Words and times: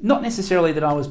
not 0.00 0.22
necessarily 0.22 0.72
that 0.72 0.84
I 0.84 0.92
was 0.92 1.08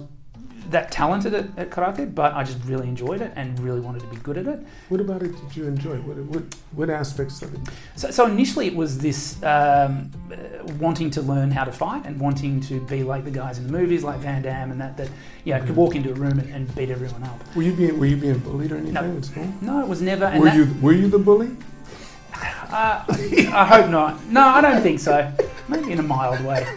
that 0.70 0.92
talented 0.92 1.34
at, 1.34 1.46
at 1.58 1.70
karate, 1.70 2.14
but 2.14 2.34
I 2.34 2.44
just 2.44 2.58
really 2.66 2.88
enjoyed 2.88 3.22
it 3.22 3.32
and 3.36 3.58
really 3.60 3.80
wanted 3.80 4.02
to 4.02 4.08
be 4.08 4.18
good 4.18 4.38
at 4.38 4.48
it. 4.48 4.60
What 4.90 5.00
about 5.00 5.22
it 5.22 5.32
did 5.40 5.56
you 5.56 5.66
enjoy? 5.66 5.98
What, 5.98 6.18
what, 6.18 6.44
what 6.72 6.90
aspects 6.90 7.42
of 7.42 7.54
it? 7.54 7.60
So, 7.96 8.10
so 8.10 8.26
initially, 8.26 8.68
it 8.68 8.76
was 8.76 8.98
this 8.98 9.42
um, 9.44 10.12
uh, 10.32 10.64
wanting 10.80 11.12
to 11.12 11.22
learn 11.22 11.52
how 11.52 11.66
to 11.66 11.72
fight 11.72 12.06
and 12.06 12.20
wanting 12.20 12.62
to 12.62 12.80
be 12.82 13.04
like 13.04 13.26
the 13.26 13.32
guys 13.32 13.58
in 13.58 13.68
the 13.68 13.72
movies, 13.72 14.04
like 14.04 14.20
Van 14.20 14.42
Damme, 14.42 14.72
and 14.72 14.82
that 14.82 14.98
that 14.98 15.10
you 15.44 15.54
know, 15.54 15.62
could 15.64 15.76
walk 15.76 15.96
into 15.96 16.10
a 16.10 16.14
room 16.14 16.40
and, 16.40 16.50
and 16.54 16.76
beat 16.76 16.90
everyone 16.90 17.24
up. 17.24 17.56
Were 17.56 17.62
you 17.62 17.74
being 17.74 18.00
Were 18.00 18.08
you 18.08 18.18
being 18.18 18.40
bullied 18.40 18.72
or 18.72 18.78
anything 18.78 18.94
No. 18.94 19.04
in 19.04 19.24
school? 19.24 19.54
No, 19.62 19.82
it 19.82 19.88
was 19.88 20.02
never. 20.02 20.26
And 20.26 20.42
Were 20.42 20.48
that, 20.48 20.56
you 20.58 20.76
Were 20.82 20.94
you 20.94 21.08
the 21.08 21.20
bully? 21.20 21.56
Uh, 22.34 23.06
I 23.08 23.66
hope 23.66 23.90
not. 23.90 24.26
No, 24.26 24.42
I 24.42 24.60
don't 24.60 24.82
think 24.82 25.00
so. 25.00 25.32
Maybe 25.70 25.92
in 25.92 26.00
a 26.00 26.04
mild 26.04 26.44
way. 26.44 26.68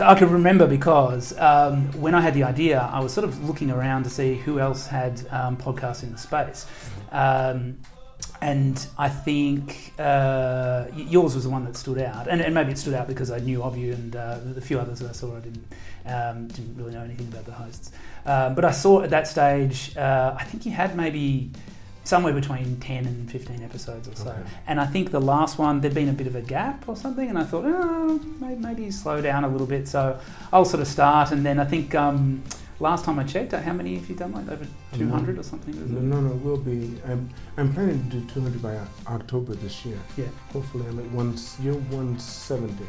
I 0.00 0.14
can 0.14 0.30
remember 0.30 0.66
because 0.66 1.36
um, 1.38 1.92
when 2.00 2.14
I 2.14 2.20
had 2.20 2.34
the 2.34 2.44
idea, 2.44 2.80
I 2.80 3.00
was 3.00 3.12
sort 3.12 3.24
of 3.24 3.44
looking 3.44 3.70
around 3.70 4.04
to 4.04 4.10
see 4.10 4.36
who 4.36 4.58
else 4.58 4.86
had 4.86 5.26
um, 5.30 5.56
podcasts 5.56 6.02
in 6.02 6.12
the 6.12 6.18
space. 6.18 6.66
Um, 7.10 7.78
and 8.40 8.84
I 8.98 9.08
think 9.08 9.92
uh, 9.98 10.86
yours 10.94 11.34
was 11.34 11.44
the 11.44 11.50
one 11.50 11.64
that 11.64 11.76
stood 11.76 11.98
out, 11.98 12.26
and, 12.28 12.40
and 12.40 12.52
maybe 12.54 12.72
it 12.72 12.78
stood 12.78 12.94
out 12.94 13.06
because 13.06 13.30
I 13.30 13.38
knew 13.38 13.62
of 13.62 13.76
you, 13.76 13.92
and 13.92 14.16
uh, 14.16 14.38
the 14.42 14.60
few 14.60 14.80
others 14.80 14.98
that 14.98 15.10
I 15.10 15.12
saw, 15.12 15.36
I 15.36 15.40
didn't 15.40 15.64
um, 16.06 16.48
didn't 16.48 16.76
really 16.76 16.92
know 16.92 17.02
anything 17.02 17.28
about 17.28 17.44
the 17.44 17.52
hosts. 17.52 17.92
Um, 18.26 18.54
but 18.54 18.64
I 18.64 18.72
saw 18.72 19.02
at 19.02 19.10
that 19.10 19.28
stage, 19.28 19.96
uh, 19.96 20.34
I 20.36 20.44
think 20.44 20.66
you 20.66 20.72
had 20.72 20.96
maybe 20.96 21.50
somewhere 22.04 22.32
between 22.32 22.78
ten 22.80 23.06
and 23.06 23.30
fifteen 23.30 23.62
episodes 23.62 24.08
or 24.08 24.14
so, 24.16 24.30
Okay. 24.30 24.40
and 24.66 24.80
I 24.80 24.86
think 24.86 25.10
the 25.10 25.20
last 25.20 25.58
one 25.58 25.80
there'd 25.80 25.94
been 25.94 26.08
a 26.08 26.12
bit 26.12 26.26
of 26.26 26.34
a 26.36 26.42
gap 26.42 26.88
or 26.88 26.96
something, 26.96 27.28
and 27.28 27.38
I 27.38 27.44
thought, 27.44 27.64
oh, 27.66 28.20
maybe, 28.40 28.56
maybe 28.60 28.90
slow 28.90 29.20
down 29.20 29.44
a 29.44 29.48
little 29.48 29.66
bit. 29.66 29.86
So 29.88 30.18
I'll 30.52 30.64
sort 30.64 30.80
of 30.80 30.88
start, 30.88 31.30
and 31.32 31.44
then 31.46 31.60
I 31.60 31.64
think 31.64 31.94
um, 31.94 32.42
last 32.80 33.04
time 33.04 33.18
I 33.18 33.24
checked, 33.24 33.52
how 33.52 33.72
many 33.72 33.94
have 33.96 34.08
you 34.08 34.16
done? 34.16 34.32
Like 34.32 34.48
over 34.50 34.66
two 34.94 35.08
hundred 35.08 35.38
or 35.38 35.42
something? 35.44 35.74
No, 35.94 36.00
no, 36.00 36.20
no. 36.28 36.34
We'll 36.36 36.56
be. 36.56 37.00
I'm. 37.08 37.30
I'm 37.56 37.72
planning 37.72 38.08
to 38.10 38.16
do 38.16 38.26
200 38.28 38.62
by 38.62 38.78
October 39.06 39.54
this 39.54 39.84
year. 39.84 39.98
Yeah. 40.16 40.24
Hopefully, 40.52 40.86
I'm 40.88 40.98
at 40.98 41.10
one. 41.12 41.36
You're 41.62 41.74
170. 41.74 42.84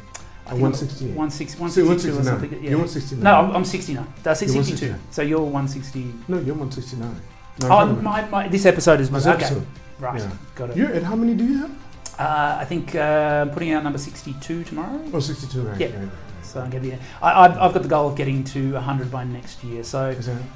I 0.45 0.49
Uh, 0.49 0.51
think 0.51 0.61
168. 0.61 1.15
160, 1.15 1.55
See, 1.55 1.61
162 1.61 1.83
or 1.83 2.23
169. 2.23 2.25
something. 2.25 2.51
Yeah. 2.63 2.69
You're 2.71 2.79
169. 2.79 3.23
No, 3.23 3.35
I'm, 3.35 3.55
I'm 3.57 3.65
69. 3.65 4.07
That's 4.23 4.41
You're 4.41 4.49
62. 4.49 4.87
169. 4.91 4.99
So 5.11 5.21
you're 5.21 5.39
160. 5.39 6.13
No, 6.27 6.37
you're 6.39 6.55
169. 6.55 7.15
No, 7.61 7.67
Oh, 7.67 7.69
talking 7.69 8.03
my, 8.03 8.25
my, 8.29 8.47
this 8.47 8.65
episode 8.65 8.99
is 8.99 9.09
this 9.09 9.27
okay. 9.27 9.45
episode. 9.45 9.65
Right, 9.99 10.19
Yeah. 10.19 10.31
got 10.55 10.69
it. 10.71 10.77
You're 10.77 10.93
at 10.93 11.03
how 11.03 11.15
many 11.15 11.35
do 11.35 11.45
you 11.45 11.57
have? 11.59 11.71
Uh, 12.19 12.57
I 12.59 12.65
think 12.65 12.95
uh, 12.95 13.45
I'm 13.47 13.51
putting 13.51 13.71
out 13.71 13.83
number 13.83 13.99
62 13.99 14.63
tomorrow. 14.63 14.99
Oh, 15.13 15.19
62, 15.19 15.61
right. 15.61 15.79
Yeah. 15.79 15.87
right, 15.87 15.95
right, 15.95 16.01
right. 16.03 16.11
So 16.43 16.61
I'm 16.61 16.69
gonna 16.69 16.83
be. 16.83 16.93
I, 17.21 17.45
I've, 17.45 17.57
I've 17.57 17.73
got 17.73 17.81
the 17.83 17.89
goal 17.89 18.09
of 18.09 18.15
getting 18.15 18.43
to 18.45 18.73
100 18.73 19.09
by 19.09 19.23
next 19.23 19.63
year. 19.63 19.83
So 19.83 20.15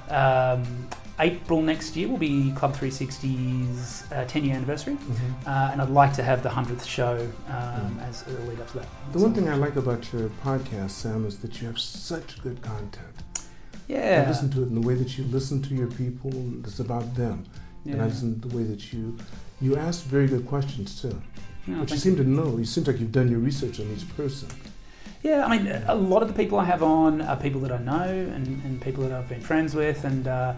um, 0.09 0.88
April 1.20 1.62
next 1.64 1.95
year 1.95 2.08
will 2.08 2.17
be 2.17 2.52
Club 2.52 2.76
360's 2.76 4.04
uh, 4.11 4.26
10 4.26 4.45
year 4.45 4.56
anniversary, 4.56 4.94
mhm. 4.95 5.48
uh, 5.48 5.72
and 5.72 5.82
I'd 5.82 5.89
like 5.89 6.14
to 6.14 6.23
have 6.23 6.44
the 6.44 6.50
100th 6.50 6.86
show 6.86 7.28
um, 7.50 8.00
as 8.04 8.23
a 8.28 8.32
lead 8.48 8.59
up 8.59 8.67
to 8.72 8.80
that. 8.80 8.88
The 9.14 9.20
one 9.20 9.34
thing 9.34 9.50
I 9.50 9.56
like 9.56 9.76
about 9.76 10.11
your 10.14 10.30
podcast, 10.44 10.92
Sam, 10.92 11.26
is 11.26 11.39
that 11.39 11.59
you 11.61 11.67
have 11.67 11.80
such 11.80 12.42
good 12.44 12.61
content. 12.61 13.23
I 13.90 13.94
yeah, 13.94 14.26
listen 14.28 14.50
to 14.52 14.64
it 14.64 14.68
in 14.68 14.76
the 14.76 14.86
way 14.88 14.96
that 14.96 15.18
you 15.18 15.24
listen 15.26 15.62
to 15.64 15.74
your 15.74 15.88
people. 15.88 16.32
and 16.32 16.66
It's 16.66 16.80
about 16.80 17.16
them, 17.16 17.46
and 17.86 17.96
I 17.96 17.98
yeah. 17.98 18.06
listen 18.06 18.40
to 18.42 18.48
the 18.48 18.56
way 18.58 18.64
that 18.64 18.92
you 18.92 19.18
you 19.62 19.78
ask 19.78 20.04
very 20.04 20.28
good 20.28 20.46
questions 20.46 21.02
too. 21.02 21.20
No, 21.68 21.80
but 21.80 21.92
you 21.92 21.98
seem 21.98 22.16
to 22.18 22.24
know. 22.24 22.58
You 22.58 22.66
seem 22.66 22.84
like 22.86 23.00
you've 23.00 23.12
done 23.12 23.30
your 23.30 23.39
research 23.39 23.80
on 23.80 23.88
each 23.95 24.08
person. 24.16 24.50
Yeah, 25.23 25.45
I 25.45 25.58
mean, 25.58 25.67
a 25.88 25.95
lot 25.95 26.22
of 26.22 26.28
the 26.28 26.34
people 26.34 26.60
I 26.60 26.66
have 26.66 26.84
on 26.84 27.22
are 27.22 27.36
people 27.36 27.60
that 27.61 27.72
I 27.72 27.80
know 27.80 28.04
and, 28.04 28.48
and 28.64 28.82
people 28.82 29.04
that 29.04 29.11
I've 29.11 29.28
been 29.28 29.42
friends 29.42 29.76
with, 29.76 30.06
and 30.06 30.28
uh, 30.28 30.54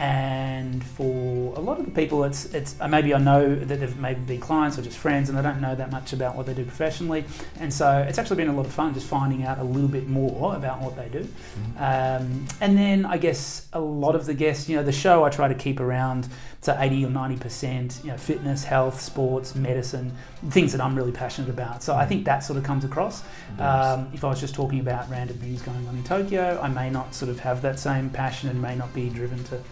and 0.00 0.82
for 0.82 1.54
a 1.56 1.60
lot 1.60 1.78
of 1.78 1.84
the 1.84 1.90
people, 1.90 2.24
it's 2.24 2.46
it's 2.54 2.74
uh, 2.80 2.88
maybe 2.88 3.12
I 3.12 3.18
know 3.18 3.54
that 3.54 3.80
they've 3.80 3.96
maybe 3.98 4.20
been 4.20 4.40
clients 4.40 4.78
or 4.78 4.82
just 4.82 4.96
friends, 4.96 5.28
and 5.28 5.36
they 5.36 5.42
don't 5.42 5.60
know 5.60 5.74
that 5.74 5.92
much 5.92 6.14
about 6.14 6.36
what 6.36 6.46
they 6.46 6.54
do 6.54 6.64
professionally, 6.64 7.26
and 7.58 7.70
so 7.70 7.98
it's 8.08 8.16
actually 8.18 8.36
been 8.36 8.48
a 8.48 8.54
lot 8.54 8.64
of 8.64 8.72
fun 8.72 8.94
just 8.94 9.06
finding 9.06 9.44
out 9.44 9.58
a 9.58 9.62
little 9.62 9.90
bit 9.90 10.08
more 10.08 10.56
about 10.56 10.80
what 10.80 10.96
they 10.96 11.10
do. 11.10 11.28
Um, 11.76 12.46
and 12.62 12.78
then 12.78 13.04
I 13.04 13.18
guess 13.18 13.68
a 13.74 13.80
lot 13.80 14.14
of 14.14 14.24
the 14.24 14.32
guests, 14.32 14.70
you 14.70 14.76
know, 14.76 14.82
the 14.82 14.90
show 14.90 15.22
I 15.22 15.28
try 15.28 15.48
to 15.48 15.54
keep 15.54 15.80
around 15.80 16.28
to 16.62 16.76
80 16.78 17.04
or 17.04 17.08
90%, 17.08 18.02
you 18.04 18.10
know, 18.10 18.16
fitness, 18.16 18.64
health, 18.64 19.00
sports, 19.00 19.54
medicine, 19.54 20.14
things 20.48 20.72
that 20.72 20.80
I'm 20.80 20.94
really 20.94 21.12
passionate 21.12 21.50
about. 21.50 21.82
So 21.82 21.94
I 21.94 22.06
think 22.06 22.24
that 22.24 22.40
sort 22.40 22.58
of 22.58 22.64
comes 22.64 22.84
across. 22.84 23.22
Um, 23.58 24.10
if 24.12 24.24
I 24.24 24.28
was 24.28 24.40
just 24.40 24.54
talking 24.54 24.80
about 24.80 25.08
random 25.10 25.36
things 25.38 25.62
going 25.62 25.86
on 25.86 25.96
in 25.96 26.04
Tokyo, 26.04 26.58
I 26.62 26.68
may 26.68 26.90
not 26.90 27.14
sort 27.14 27.30
of 27.30 27.40
have 27.40 27.62
that 27.62 27.78
same 27.78 28.10
passion 28.10 28.48
and 28.48 28.60
may 28.60 28.76
not 28.76 28.92
be 28.94 29.08
driven 29.08 29.42
to 29.44 29.62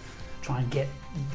try 0.43 0.61
and 0.61 0.71
get 0.71 0.89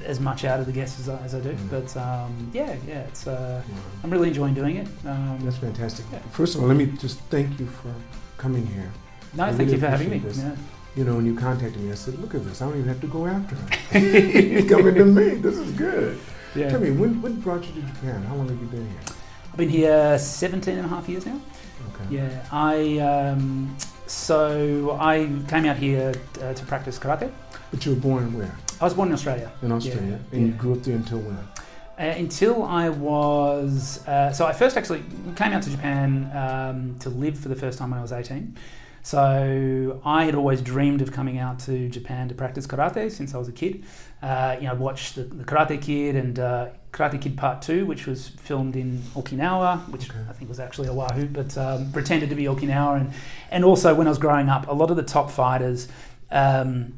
as 0.06 0.20
much 0.20 0.46
out 0.46 0.60
of 0.60 0.66
the 0.66 0.72
guests 0.72 1.00
as 1.00 1.10
I, 1.10 1.18
as 1.24 1.36
I 1.36 1.40
do. 1.40 1.54
Mm. 1.54 1.70
But 1.70 1.98
um, 1.98 2.52
yeah, 2.54 2.76
yeah, 2.88 3.02
it's 3.02 3.28
uh, 3.28 3.62
Wow. 3.68 3.78
I'm 4.04 4.10
really 4.10 4.30
enjoying 4.30 4.54
doing 4.54 4.78
it. 4.78 4.88
Um, 5.06 5.40
That's 5.42 5.58
fantastic. 5.58 6.06
Yeah. 6.12 6.20
First 6.32 6.56
of 6.56 6.62
all, 6.62 6.68
let 6.68 6.78
me 6.78 6.86
just 6.88 7.20
thank 7.30 7.60
you 7.60 7.66
for 7.66 7.94
coming 8.38 8.66
here. 8.68 8.92
no, 9.34 9.44
I 9.44 9.48
thank 9.48 9.60
really 9.60 9.74
you 9.74 9.80
for 9.80 9.88
having 9.88 10.10
me. 10.10 10.22
Yeah. 10.26 10.56
You 10.96 11.04
know, 11.06 11.16
when 11.16 11.26
you 11.26 11.36
contacted 11.36 11.82
me, 11.82 11.92
I 11.92 11.96
said, 11.96 12.20
"Look 12.20 12.36
at 12.36 12.46
this! 12.46 12.62
I 12.62 12.66
don't 12.66 12.78
even 12.78 12.88
have 12.88 13.02
to 13.02 13.08
go 13.08 13.26
after. 13.26 13.56
He's 14.00 14.70
coming 14.70 14.94
to 14.96 15.06
me. 15.06 15.36
This 15.36 15.58
is 15.58 15.72
good." 15.72 16.20
Tell 16.54 16.80
me, 16.80 16.92
when, 16.92 17.20
when 17.20 17.40
brought 17.42 17.66
you 17.66 17.74
to 17.74 17.82
Japan? 17.82 18.22
How 18.26 18.36
long 18.36 18.48
have 18.48 18.60
you 18.60 18.68
been 18.68 18.88
here? 18.88 19.00
I've 19.52 19.58
been 19.58 19.70
here 19.70 20.20
17 20.20 20.78
and 20.78 20.86
a 20.86 20.88
half 20.88 21.10
years 21.10 21.26
now. 21.26 21.42
Okay. 21.96 22.16
Yeah, 22.18 22.46
I 22.52 23.00
um, 23.00 23.76
so 24.06 24.96
I 25.00 25.30
came 25.48 25.66
out 25.66 25.78
here 25.78 26.14
uh, 26.42 26.54
to 26.54 26.66
practice 26.66 27.00
karate. 27.00 27.32
But 27.72 27.86
you 27.86 27.96
were 27.96 28.00
born 28.00 28.38
where? 28.38 28.56
I 28.84 28.86
was 28.88 28.94
born 28.96 29.08
in 29.08 29.14
Australia 29.14 29.50
In 29.62 29.72
Australia, 29.72 30.20
Yeah, 30.32 30.38
and 30.38 30.48
you 30.48 30.54
grew 30.54 30.74
up 30.74 30.84
there 30.84 30.96
until 30.98 31.20
when? 31.20 31.38
uh, 31.38 32.14
until 32.24 32.64
I 32.64 32.90
was. 32.90 34.06
Uh, 34.06 34.34
so 34.34 34.46
I 34.46 34.52
first 34.52 34.76
actually 34.76 35.04
came 35.38 35.54
out 35.54 35.64
to 35.64 35.70
Japan 35.70 36.30
um, 36.44 37.00
to 37.00 37.10
live 37.10 37.38
for 37.40 37.48
the 37.48 37.56
first 37.56 37.80
time 37.80 37.92
when 37.92 38.00
I 38.00 38.02
was 38.02 38.12
18. 38.12 38.58
So 39.04 40.02
I 40.04 40.26
had 40.26 40.36
always 40.36 40.62
dreamed 40.62 41.02
of 41.02 41.12
coming 41.14 41.38
out 41.38 41.60
to 41.60 41.88
Japan 41.88 42.28
to 42.30 42.36
practice 42.36 42.66
karate 42.68 43.10
since 43.10 43.34
I 43.34 43.38
was 43.38 43.48
a 43.48 43.52
kid. 43.54 43.86
Uh, 44.22 44.56
you 44.60 44.66
know, 44.66 44.72
I 44.72 44.74
watched 44.76 45.16
the, 45.16 45.24
the 45.24 45.44
Karate 45.46 45.82
Kid 45.82 46.16
and 46.18 46.40
uh, 46.40 46.68
Karate 46.92 47.22
Kid 47.22 47.38
Part 47.38 47.62
Two, 47.62 47.86
which 47.86 48.06
was 48.06 48.30
filmed 48.30 48.76
in 48.76 48.98
Okinawa, 49.16 49.90
which 49.94 50.10
Okay. 50.10 50.20
I 50.30 50.34
think 50.34 50.50
was 50.50 50.60
actually 50.60 50.90
Oahu, 50.90 51.28
but 51.28 51.58
um, 51.58 51.92
pretended 51.94 52.30
to 52.32 52.36
be 52.36 52.46
Okinawa. 52.46 53.00
And 53.02 53.14
and 53.50 53.64
also 53.64 53.94
when 53.96 54.08
I 54.08 54.10
was 54.10 54.20
growing 54.20 54.50
up, 54.50 54.68
a 54.68 54.74
lot 54.74 54.90
of 54.92 54.98
the 54.98 55.04
top 55.04 55.32
fighters. 55.32 55.88
Um, 56.32 56.96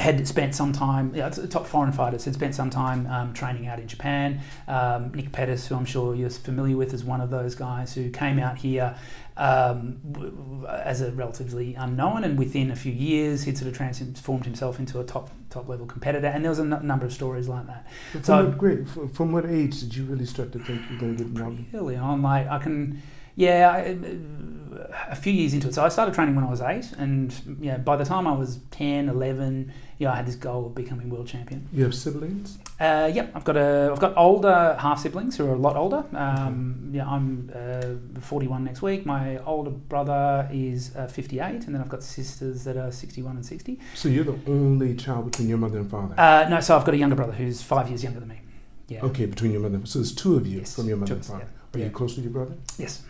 had 0.00 0.26
spent 0.26 0.54
some 0.54 0.72
time, 0.72 1.12
yeah, 1.14 1.28
the 1.28 1.46
top 1.46 1.66
foreign 1.66 1.92
fighters 1.92 2.24
had 2.24 2.32
spent 2.34 2.54
some 2.54 2.70
time 2.70 3.06
um, 3.06 3.34
training 3.34 3.66
out 3.66 3.78
in 3.78 3.86
Japan. 3.86 4.40
Um, 4.66 5.12
Nick 5.14 5.30
Pettas, 5.30 5.66
who 5.66 5.74
I'm 5.74 5.84
sure 5.84 6.14
you're 6.14 6.30
familiar 6.30 6.76
with, 6.76 6.94
is 6.94 7.04
one 7.04 7.20
of 7.20 7.28
those 7.30 7.54
guys 7.54 7.92
who 7.94 8.08
came 8.10 8.38
out 8.38 8.56
here 8.58 8.96
um, 9.36 10.64
as 10.68 11.00
a 11.02 11.10
relatively 11.12 11.74
unknown, 11.74 12.24
and 12.24 12.38
within 12.38 12.70
a 12.70 12.76
few 12.76 12.92
years, 12.92 13.44
he'd 13.44 13.58
sort 13.58 13.68
of 13.70 13.76
transformed 13.76 14.44
himself 14.44 14.78
into 14.78 15.00
a 15.00 15.04
top 15.04 15.30
top 15.50 15.68
level 15.68 15.84
competitor. 15.86 16.28
And 16.28 16.44
there 16.44 16.50
was 16.50 16.60
a 16.60 16.62
n- 16.62 16.86
number 16.86 17.04
of 17.06 17.12
stories 17.12 17.48
like 17.48 17.66
that. 17.66 17.86
From 18.12 18.22
So- 18.24 18.44
what 18.46 18.58
grade? 18.58 18.88
From, 19.12 19.32
what 19.32 19.44
age 19.46 19.80
did 19.80 19.94
you 19.96 20.04
really 20.04 20.26
start 20.26 20.52
to 20.52 20.58
think 20.60 20.80
you 20.88 20.94
were 20.96 21.00
going 21.00 21.16
to 21.16 21.24
get 21.24 21.30
involved? 21.32 21.60
Early 21.74 21.96
on, 21.96 22.22
like 22.22 22.46
I 22.48 22.58
can, 22.58 23.02
yeah, 23.34 23.70
I, 23.70 23.96
a 25.08 25.16
few 25.16 25.32
years 25.32 25.52
into 25.54 25.68
it. 25.68 25.74
So 25.74 25.84
I 25.84 25.88
started 25.88 26.14
training 26.14 26.34
when 26.36 26.44
I 26.44 26.50
was 26.50 26.60
eight, 26.60 26.92
and 26.98 27.58
yeah, 27.60 27.78
by 27.78 27.96
the 27.96 28.04
time 28.04 28.26
I 28.26 28.32
was 28.32 28.60
10, 28.70 29.08
11, 29.08 29.72
yeah, 30.00 30.12
I 30.12 30.16
had 30.16 30.26
this 30.26 30.34
goal 30.34 30.64
of 30.66 30.74
becoming 30.74 31.10
world 31.10 31.28
champion. 31.28 31.68
You 31.74 31.84
have 31.84 31.94
siblings? 31.94 32.56
Uh, 32.80 33.10
yep, 33.12 33.30
I've 33.34 33.44
got 33.44 33.58
a, 33.58 33.90
I've 33.92 34.00
got 34.00 34.16
older 34.16 34.74
half 34.80 34.98
siblings 35.00 35.36
who 35.36 35.44
are 35.46 35.52
a 35.52 35.58
lot 35.58 35.76
older. 35.76 36.02
Um, 36.14 36.88
yeah, 36.90 37.06
I'm 37.06 37.50
uh, 37.54 38.20
41 38.20 38.64
next 38.64 38.80
week. 38.80 39.04
My 39.04 39.36
older 39.44 39.70
brother 39.70 40.48
is 40.50 40.96
uh, 40.96 41.06
58, 41.06 41.66
and 41.66 41.74
then 41.74 41.82
I've 41.82 41.90
got 41.90 42.02
sisters 42.02 42.64
that 42.64 42.78
are 42.78 42.90
61 42.90 43.36
and 43.36 43.44
60. 43.44 43.78
So 43.94 44.08
you're 44.08 44.24
the 44.24 44.38
only 44.50 44.96
child 44.96 45.30
between 45.30 45.50
your 45.50 45.58
mother 45.58 45.78
and 45.78 45.90
father? 45.90 46.14
Uh, 46.18 46.48
no, 46.48 46.60
so 46.60 46.78
I've 46.78 46.86
got 46.86 46.94
a 46.94 46.98
younger 46.98 47.16
brother 47.16 47.32
who's 47.34 47.60
five 47.60 47.88
years 47.88 48.02
younger 48.02 48.20
than 48.20 48.30
me. 48.30 48.40
Yeah. 48.88 49.02
okay, 49.04 49.26
between 49.26 49.52
your 49.52 49.60
mother 49.60 49.74
and 49.76 49.86
So 49.88 49.98
there's 49.98 50.14
two 50.14 50.36
of 50.36 50.46
you 50.46 50.60
Yes, 50.60 50.74
from 50.74 50.88
your 50.88 50.96
mother 50.96 51.12
and 51.14 51.24
father. 51.26 51.44
yeah. 51.44 51.76
Are 51.76 51.78
Yeah. 51.78 51.84
you 51.84 51.90
close 51.92 52.16
with 52.16 52.24
your 52.24 52.32
brother? 52.32 52.54
Yes. 52.78 53.02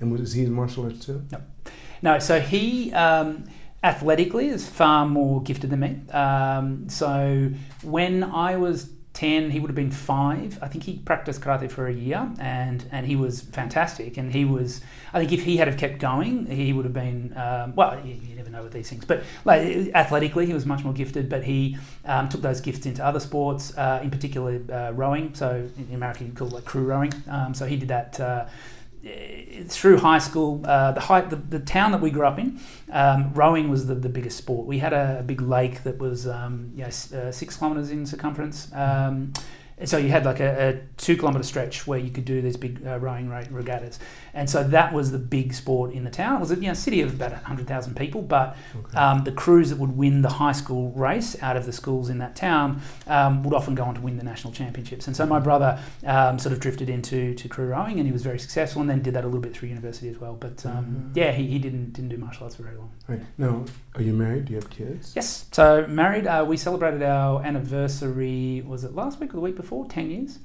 And 0.00 0.10
what, 0.10 0.20
is 0.20 0.32
he 0.32 0.42
in 0.44 0.52
martial 0.52 0.84
arts 0.86 1.04
too? 1.04 1.22
No. 1.30 1.40
No, 2.02 2.18
so 2.18 2.40
he 2.40 2.92
um, 2.94 3.44
athletically 3.84 4.48
is 4.48 4.68
far 4.68 5.06
more 5.06 5.40
gifted 5.42 5.70
than 5.70 5.80
me. 5.80 6.00
Um, 6.10 6.88
so 6.88 7.50
when 7.82 8.24
I 8.24 8.56
was 8.56 8.90
ten. 9.14 9.50
He 9.50 9.60
would 9.60 9.70
have 9.70 9.76
been 9.76 9.90
five. 9.90 10.58
I 10.60 10.68
think 10.68 10.84
he 10.84 10.98
practiced 10.98 11.40
karate 11.40 11.70
for 11.70 11.86
a 11.86 11.92
year, 11.92 12.30
and 12.38 12.84
and 12.92 13.06
he 13.06 13.16
was 13.16 13.40
fantastic. 13.40 14.18
And 14.18 14.30
he 14.30 14.44
was, 14.44 14.82
I 15.14 15.20
think, 15.20 15.32
if 15.32 15.44
he 15.44 15.56
had 15.56 15.68
have 15.68 15.78
kept 15.78 15.98
going, 15.98 16.46
he 16.46 16.72
would 16.74 16.84
have 16.84 16.92
been. 16.92 17.32
Um, 17.36 17.74
well, 17.74 17.98
you, 18.04 18.14
you 18.14 18.34
never 18.34 18.50
know 18.50 18.62
with 18.62 18.72
these 18.72 18.90
things, 18.90 19.04
but 19.06 19.22
like 19.44 19.90
athletically, 19.94 20.44
he 20.46 20.52
was 20.52 20.66
much 20.66 20.84
more 20.84 20.92
gifted. 20.92 21.30
But 21.30 21.44
he 21.44 21.78
um, 22.04 22.28
took 22.28 22.42
those 22.42 22.60
gifts 22.60 22.84
into 22.84 23.02
other 23.02 23.20
sports, 23.20 23.76
uh, 23.78 24.00
in 24.02 24.10
particular 24.10 24.60
uh, 24.70 24.90
rowing. 24.92 25.34
So 25.34 25.68
in 25.78 25.94
America, 25.94 26.24
you 26.24 26.32
call 26.32 26.48
it 26.48 26.54
like 26.54 26.64
crew 26.64 26.84
rowing. 26.84 27.14
Um, 27.30 27.54
so 27.54 27.64
he 27.64 27.76
did 27.76 27.88
that. 27.88 28.20
Uh, 28.20 28.46
through 29.68 29.98
high 29.98 30.18
school, 30.18 30.60
uh, 30.64 30.92
the, 30.92 31.00
high, 31.00 31.20
the, 31.22 31.36
the 31.36 31.58
town 31.58 31.92
that 31.92 32.00
we 32.00 32.10
grew 32.10 32.26
up 32.26 32.38
in, 32.38 32.60
um, 32.90 33.32
rowing 33.34 33.68
was 33.68 33.86
the, 33.86 33.94
the 33.94 34.08
biggest 34.08 34.36
sport. 34.38 34.66
We 34.66 34.78
had 34.78 34.92
a, 34.92 35.18
a 35.20 35.22
big 35.22 35.40
lake 35.40 35.82
that 35.84 35.98
was 35.98 36.26
um, 36.26 36.72
you 36.74 36.82
know, 36.82 36.88
uh, 36.88 37.32
six 37.32 37.56
kilometres 37.56 37.90
in 37.90 38.06
circumference. 38.06 38.70
Um, 38.74 39.32
and 39.76 39.88
so 39.88 39.98
you 39.98 40.08
had 40.08 40.24
like 40.24 40.38
a, 40.38 40.68
a, 40.68 40.80
two 40.96 41.16
kilometre 41.16 41.42
stretch 41.42 41.84
where 41.86 41.98
you 41.98 42.10
could 42.10 42.24
do 42.24 42.40
these 42.40 42.56
big 42.56 42.86
uh, 42.86 42.98
rowing 42.98 43.28
regattas. 43.28 43.98
And 44.32 44.48
so 44.48 44.62
that 44.62 44.92
was 44.92 45.10
the 45.10 45.18
big 45.18 45.52
sport 45.52 45.92
in 45.92 46.04
the 46.04 46.10
town. 46.10 46.36
It 46.36 46.40
was 46.40 46.52
a 46.52 46.54
you 46.54 46.68
know, 46.68 46.74
city 46.74 47.00
of 47.00 47.14
about 47.14 47.32
100,000 47.32 47.96
people, 47.96 48.22
but 48.22 48.56
okay. 48.76 48.96
um, 48.96 49.24
the 49.24 49.32
crews 49.32 49.70
that 49.70 49.78
would 49.78 49.96
win 49.96 50.22
the 50.22 50.28
high 50.28 50.52
school 50.52 50.92
race 50.92 51.40
out 51.42 51.56
of 51.56 51.66
the 51.66 51.72
schools 51.72 52.08
in 52.08 52.18
that 52.18 52.36
town 52.36 52.82
um, 53.08 53.42
would 53.42 53.52
often 53.52 53.74
go 53.74 53.82
on 53.82 53.96
to 53.96 54.00
win 54.00 54.16
the 54.16 54.22
national 54.22 54.52
championships. 54.52 55.08
And 55.08 55.16
so 55.16 55.26
my 55.26 55.40
brother 55.40 55.80
um, 56.06 56.38
sort 56.38 56.52
of 56.52 56.60
drifted 56.60 56.88
into 56.88 57.34
to 57.34 57.48
crew 57.48 57.66
rowing 57.66 57.98
and 57.98 58.06
he 58.06 58.12
was 58.12 58.22
very 58.22 58.38
successful 58.38 58.80
and 58.80 58.88
then 58.88 59.02
did 59.02 59.14
that 59.14 59.24
a 59.24 59.26
little 59.26 59.40
bit 59.40 59.56
through 59.56 59.70
university 59.70 60.08
as 60.08 60.18
well. 60.18 60.34
But 60.34 60.64
um, 60.66 60.84
mm-hmm. 60.84 61.08
yeah, 61.14 61.32
he, 61.32 61.48
he 61.48 61.58
didn't, 61.58 61.94
didn't 61.94 62.10
do 62.10 62.16
martial 62.16 62.44
arts 62.44 62.56
for 62.56 62.62
very 62.62 62.76
long. 62.76 62.92
Right. 63.08 63.20
Now, 63.38 63.64
are 63.96 64.02
you 64.02 64.12
married? 64.12 64.44
Do 64.44 64.52
you 64.52 64.60
have 64.60 64.70
kids? 64.70 65.14
Yes. 65.16 65.46
So 65.50 65.86
married. 65.88 66.28
Uh, 66.28 66.44
we 66.46 66.56
celebrated 66.56 67.02
our 67.02 67.42
anniversary, 67.42 68.62
was 68.64 68.84
it 68.84 68.94
last 68.94 69.18
week 69.18 69.30
or 69.30 69.34
the 69.34 69.40
week 69.40 69.56
before? 69.56 69.63
10 69.64 70.10
years. 70.10 70.38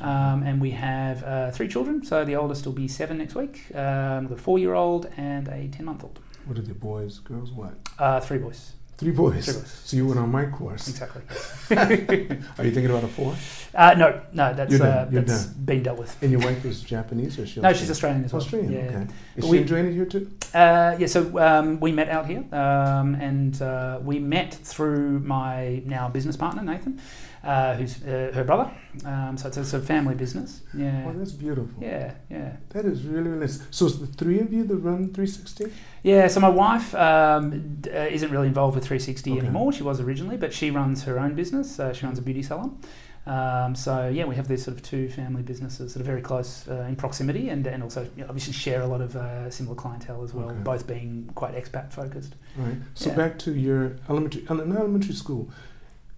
Um, 0.00 0.42
and 0.42 0.60
we 0.60 0.72
have 0.72 1.24
uh, 1.24 1.50
three 1.50 1.68
children. 1.68 2.04
So 2.04 2.24
the 2.24 2.36
oldest 2.36 2.66
will 2.66 2.72
be 2.72 2.88
seven 2.88 3.18
next 3.18 3.34
week, 3.34 3.74
um, 3.74 4.28
the 4.28 4.36
four 4.36 4.58
year 4.58 4.74
old, 4.74 5.10
and 5.16 5.48
a 5.48 5.68
10 5.68 5.84
month 5.84 6.04
old. 6.04 6.20
What 6.46 6.58
are 6.58 6.62
the 6.62 6.74
boys, 6.74 7.18
girls, 7.18 7.50
what? 7.50 7.74
Uh, 7.98 8.20
three 8.20 8.38
boys. 8.38 8.72
Three 9.00 9.12
boys. 9.12 9.46
Three 9.46 9.54
boys. 9.54 9.80
So 9.84 9.96
you 9.96 10.06
went 10.06 10.18
on 10.18 10.30
my 10.30 10.44
course. 10.44 10.86
Exactly. 10.86 11.22
Are 11.74 12.64
you 12.64 12.70
thinking 12.70 12.90
about 12.90 13.04
a 13.04 13.08
fourth? 13.08 13.70
Uh, 13.74 13.94
no, 13.94 14.20
no, 14.34 14.52
that's, 14.52 14.78
uh, 14.78 15.06
that's 15.10 15.46
been 15.46 15.82
dealt 15.82 15.98
with. 15.98 16.22
And 16.22 16.30
your 16.30 16.40
wife 16.42 16.62
is 16.66 16.82
Japanese 16.82 17.38
or 17.38 17.46
she? 17.46 17.60
No, 17.60 17.72
she's 17.72 17.90
Australian 17.90 18.26
as 18.26 18.34
well. 18.34 18.42
Australian, 18.42 18.72
yeah. 18.72 18.80
okay. 18.80 19.06
Is 19.36 19.48
she 19.48 19.56
enjoying 19.56 19.86
it 19.86 19.94
here 19.94 20.04
too? 20.04 20.30
Uh, 20.52 20.96
yeah, 20.98 21.06
so 21.06 21.38
um, 21.38 21.80
we 21.80 21.92
met 21.92 22.10
out 22.10 22.26
here, 22.26 22.44
um, 22.52 23.14
and 23.14 23.62
uh, 23.62 24.00
we 24.02 24.18
met 24.18 24.52
through 24.52 25.20
my 25.20 25.80
now 25.86 26.10
business 26.10 26.36
partner 26.36 26.62
Nathan 26.62 27.00
uh, 27.42 27.74
who's 27.74 28.02
uh, 28.02 28.32
her 28.34 28.44
brother. 28.44 28.70
Um, 29.04 29.36
so 29.36 29.48
it's 29.48 29.56
a, 29.56 29.60
it's 29.60 29.72
a, 29.72 29.80
family 29.80 30.14
business. 30.14 30.62
Yeah. 30.74 31.06
Oh, 31.06 31.12
that's 31.16 31.32
beautiful. 31.32 31.70
Yeah, 31.80 32.14
yeah. 32.28 32.56
That 32.70 32.84
is 32.84 33.04
really, 33.04 33.28
really 33.28 33.40
nice. 33.40 33.62
So 33.70 33.86
it's 33.86 33.96
the 33.96 34.06
three 34.06 34.40
of 34.40 34.52
you 34.52 34.64
that 34.64 34.76
run 34.76 35.12
360? 35.14 35.72
Yeah, 36.02 36.26
so 36.26 36.40
my 36.40 36.48
wife 36.48 36.94
um, 36.94 37.82
uh, 37.86 37.98
isn't 37.98 38.30
really 38.30 38.48
involved 38.48 38.74
with 38.74 38.84
360 38.84 39.30
okay. 39.30 39.40
anymore. 39.40 39.72
She 39.72 39.82
was 39.82 40.00
originally, 40.00 40.36
but 40.36 40.52
she 40.52 40.70
runs 40.70 41.04
her 41.04 41.18
own 41.18 41.34
business. 41.34 41.78
Uh, 41.78 41.92
she 41.92 42.04
runs 42.04 42.18
a 42.18 42.22
beauty 42.22 42.42
salon. 42.42 42.78
Um, 43.26 43.74
so 43.74 44.08
yeah, 44.08 44.24
we 44.24 44.34
have 44.36 44.48
these 44.48 44.64
sort 44.64 44.76
of 44.76 44.82
two 44.82 45.08
family 45.08 45.42
businesses 45.42 45.92
that 45.94 46.00
are 46.00 46.04
very 46.04 46.22
close 46.22 46.66
uh, 46.68 46.86
in 46.88 46.96
proximity, 46.96 47.50
and, 47.50 47.66
and 47.66 47.82
also 47.82 48.02
you 48.16 48.22
know, 48.22 48.28
obviously 48.28 48.54
share 48.54 48.80
a 48.80 48.86
lot 48.86 49.00
of 49.00 49.14
uh, 49.14 49.50
similar 49.50 49.76
clientele 49.76 50.24
as 50.24 50.32
well. 50.32 50.50
Okay. 50.50 50.60
Both 50.60 50.86
being 50.86 51.30
quite 51.34 51.54
expat 51.54 51.92
focused. 51.92 52.34
Right. 52.56 52.76
So 52.94 53.10
yeah. 53.10 53.16
back 53.16 53.38
to 53.40 53.54
your 53.54 53.96
elementary, 54.08 54.44
elementary 54.48 55.14
school. 55.14 55.50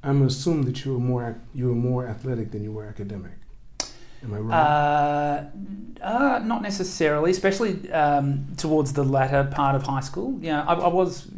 I'm 0.03 0.23
assuming 0.23 0.65
that 0.67 0.85
you 0.85 0.93
were 0.93 0.99
more 0.99 1.41
you 1.55 1.69
were 1.69 1.75
more 1.75 2.07
athletic 2.07 2.51
than 2.51 2.65
you 2.65 2.73
were 2.73 2.87
academic. 2.87 3.33
Am 4.25 4.35
I 4.35 4.39
wrong? 4.39 4.53
Uh, 4.53 5.51
uh, 6.01 6.41
not 6.45 6.63
necessarily, 6.63 7.31
especially 7.31 7.91
um, 7.93 8.47
towards 8.57 8.93
the 8.93 9.05
latter 9.05 9.45
part 9.45 9.75
of 9.75 9.83
high 9.83 10.01
school. 10.01 10.39
Yeah, 10.41 10.65
I, 10.65 10.75
I 10.75 10.89
was. 10.89 11.29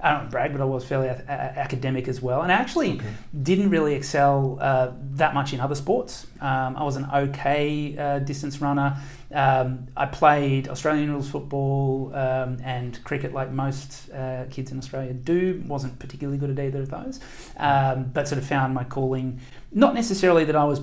I 0.00 0.12
don't 0.12 0.30
brag, 0.30 0.52
but 0.52 0.60
I 0.60 0.64
was 0.64 0.84
fairly 0.84 1.08
a- 1.08 1.24
a- 1.28 1.58
academic 1.58 2.06
as 2.06 2.22
well, 2.22 2.42
and 2.42 2.52
I 2.52 2.54
actually 2.54 2.92
okay. 2.92 3.08
didn't 3.42 3.70
really 3.70 3.94
excel 3.94 4.58
uh, 4.60 4.92
that 5.14 5.34
much 5.34 5.52
in 5.52 5.58
other 5.60 5.74
sports. 5.74 6.26
Um, 6.40 6.76
I 6.76 6.84
was 6.84 6.96
an 6.96 7.06
okay 7.12 7.96
uh, 7.98 8.18
distance 8.20 8.60
runner. 8.60 8.96
Um, 9.34 9.88
I 9.96 10.06
played 10.06 10.68
Australian 10.68 11.10
rules 11.10 11.28
football 11.28 12.12
um, 12.14 12.58
and 12.62 13.02
cricket, 13.02 13.34
like 13.34 13.50
most 13.50 14.10
uh, 14.10 14.44
kids 14.50 14.70
in 14.70 14.78
Australia 14.78 15.12
do. 15.12 15.62
wasn't 15.66 15.98
particularly 15.98 16.38
good 16.38 16.50
at 16.50 16.64
either 16.64 16.80
of 16.80 16.90
those, 16.90 17.18
um, 17.56 18.04
but 18.14 18.28
sort 18.28 18.40
of 18.40 18.46
found 18.46 18.74
my 18.74 18.84
calling. 18.84 19.40
Not 19.72 19.94
necessarily 19.94 20.44
that 20.44 20.56
I 20.56 20.64
was 20.64 20.80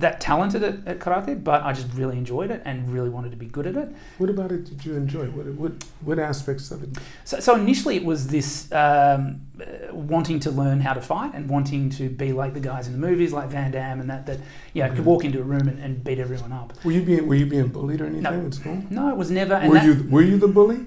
that 0.00 0.20
talented 0.20 0.62
at, 0.62 0.86
at, 0.86 0.98
karate, 0.98 1.42
but 1.42 1.62
I 1.62 1.72
just 1.72 1.92
really 1.94 2.16
enjoyed 2.16 2.50
it 2.50 2.62
and 2.64 2.92
really 2.92 3.08
wanted 3.08 3.30
to 3.30 3.36
be 3.36 3.46
good 3.46 3.66
at 3.66 3.76
it. 3.76 3.88
What 4.18 4.30
about 4.30 4.52
it 4.52 4.64
did 4.64 4.84
you 4.84 4.94
enjoy? 4.94 5.26
What, 5.26 5.46
what, 5.54 5.72
what 6.00 6.18
aspects 6.18 6.70
of 6.70 6.82
it? 6.82 6.90
So, 7.24 7.40
so 7.40 7.54
initially 7.54 7.96
it 7.96 8.04
was 8.04 8.28
this 8.28 8.70
um, 8.72 9.40
uh, 9.60 9.94
wanting 9.94 10.40
to 10.40 10.50
learn 10.50 10.80
how 10.80 10.94
to 10.94 11.00
fight 11.00 11.32
and 11.34 11.48
wanting 11.48 11.90
to 11.90 12.08
be 12.08 12.32
like 12.32 12.54
the 12.54 12.60
guys 12.60 12.86
in 12.86 12.92
the 12.92 12.98
movies, 12.98 13.32
like 13.32 13.48
Van 13.48 13.70
Damme, 13.70 14.00
and 14.00 14.10
that 14.10 14.26
that 14.26 14.38
yeah 14.72 14.86
okay. 14.86 14.96
could 14.96 15.04
walk 15.04 15.24
into 15.24 15.40
a 15.40 15.44
room 15.44 15.68
and, 15.68 15.78
and, 15.78 16.02
beat 16.02 16.18
everyone 16.18 16.52
up. 16.52 16.72
Were 16.84 16.92
you 16.92 17.02
being 17.02 17.26
Were 17.26 17.34
you 17.34 17.46
being 17.46 17.68
bullied 17.68 18.00
or 18.00 18.06
anything 18.06 18.22
no. 18.22 18.32
in 18.32 18.52
school? 18.52 18.82
No, 18.90 19.08
it 19.10 19.16
was 19.16 19.30
never. 19.30 19.54
were 19.68 19.74
that, 19.74 19.84
you 19.84 20.06
Were 20.10 20.22
you 20.22 20.38
the 20.38 20.48
bully? 20.48 20.86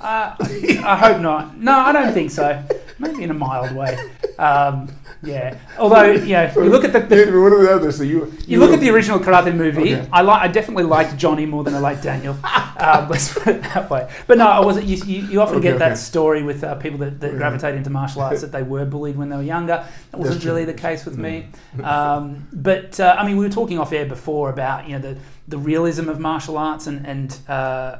Uh, 0.00 0.36
I 0.40 0.96
hope 0.96 1.20
not. 1.20 1.56
No, 1.58 1.72
I 1.72 1.92
don't 1.92 2.12
think 2.12 2.30
so. 2.30 2.62
Maybe 2.98 3.24
in 3.24 3.30
a 3.30 3.34
mild 3.34 3.74
way. 3.76 3.98
Um, 4.38 4.88
yeah. 5.22 5.58
Although, 5.78 6.12
you 6.12 6.32
know, 6.32 6.52
you 6.56 6.64
look 6.64 6.84
at 6.84 6.92
the, 6.92 7.00
the 7.00 7.40
what 7.40 7.52
are 7.52 7.62
the 7.62 7.74
others? 7.74 7.96
So 7.96 8.02
you, 8.02 8.26
you, 8.26 8.38
you 8.46 8.60
look 8.60 8.72
at 8.72 8.80
the 8.80 8.90
original 8.90 9.18
Karate 9.18 9.54
movie. 9.54 9.94
Okay. 9.94 10.08
I 10.12 10.22
like. 10.22 10.42
I 10.42 10.48
definitely 10.48 10.84
liked 10.84 11.16
Johnny 11.16 11.46
more 11.46 11.64
than 11.64 11.74
I 11.74 11.78
liked 11.78 12.02
Daniel. 12.02 12.36
um, 12.76 13.08
let's 13.08 13.32
put 13.32 13.48
it 13.48 13.62
that 13.62 13.90
way. 13.90 14.10
But 14.26 14.38
no, 14.38 14.46
I 14.46 14.60
wasn't. 14.60 14.86
You, 14.86 14.96
you, 14.96 15.40
often 15.40 15.58
okay, 15.58 15.70
get 15.70 15.78
that 15.78 15.98
story 15.98 16.42
with 16.42 16.62
uh, 16.62 16.76
people 16.76 16.98
that, 16.98 17.20
that 17.20 17.32
yeah. 17.32 17.38
gravitate 17.38 17.74
into 17.74 17.90
martial 17.90 18.22
arts 18.22 18.40
that 18.42 18.52
they 18.52 18.62
were 18.62 18.84
bullied 18.84 19.16
when 19.16 19.28
they 19.28 19.36
were 19.36 19.42
younger. 19.42 19.86
That 20.10 20.18
wasn't 20.18 20.44
really 20.44 20.64
the 20.64 20.74
case 20.74 21.04
with 21.04 21.18
me. 21.18 21.48
Um, 21.86 22.48
but 22.52 22.98
uh, 22.98 23.14
I 23.18 23.24
mean, 23.26 23.36
we 23.36 23.44
were 23.44 23.52
talking 23.52 23.78
off 23.78 23.92
air 23.92 24.06
before 24.06 24.50
about 24.50 24.88
you 24.88 24.98
know 24.98 24.98
the 24.98 25.18
the 25.46 25.58
realism 25.58 26.08
of 26.08 26.18
martial 26.18 26.56
arts 26.56 26.86
and 26.86 27.06
and 27.06 27.38
uh, 27.48 27.98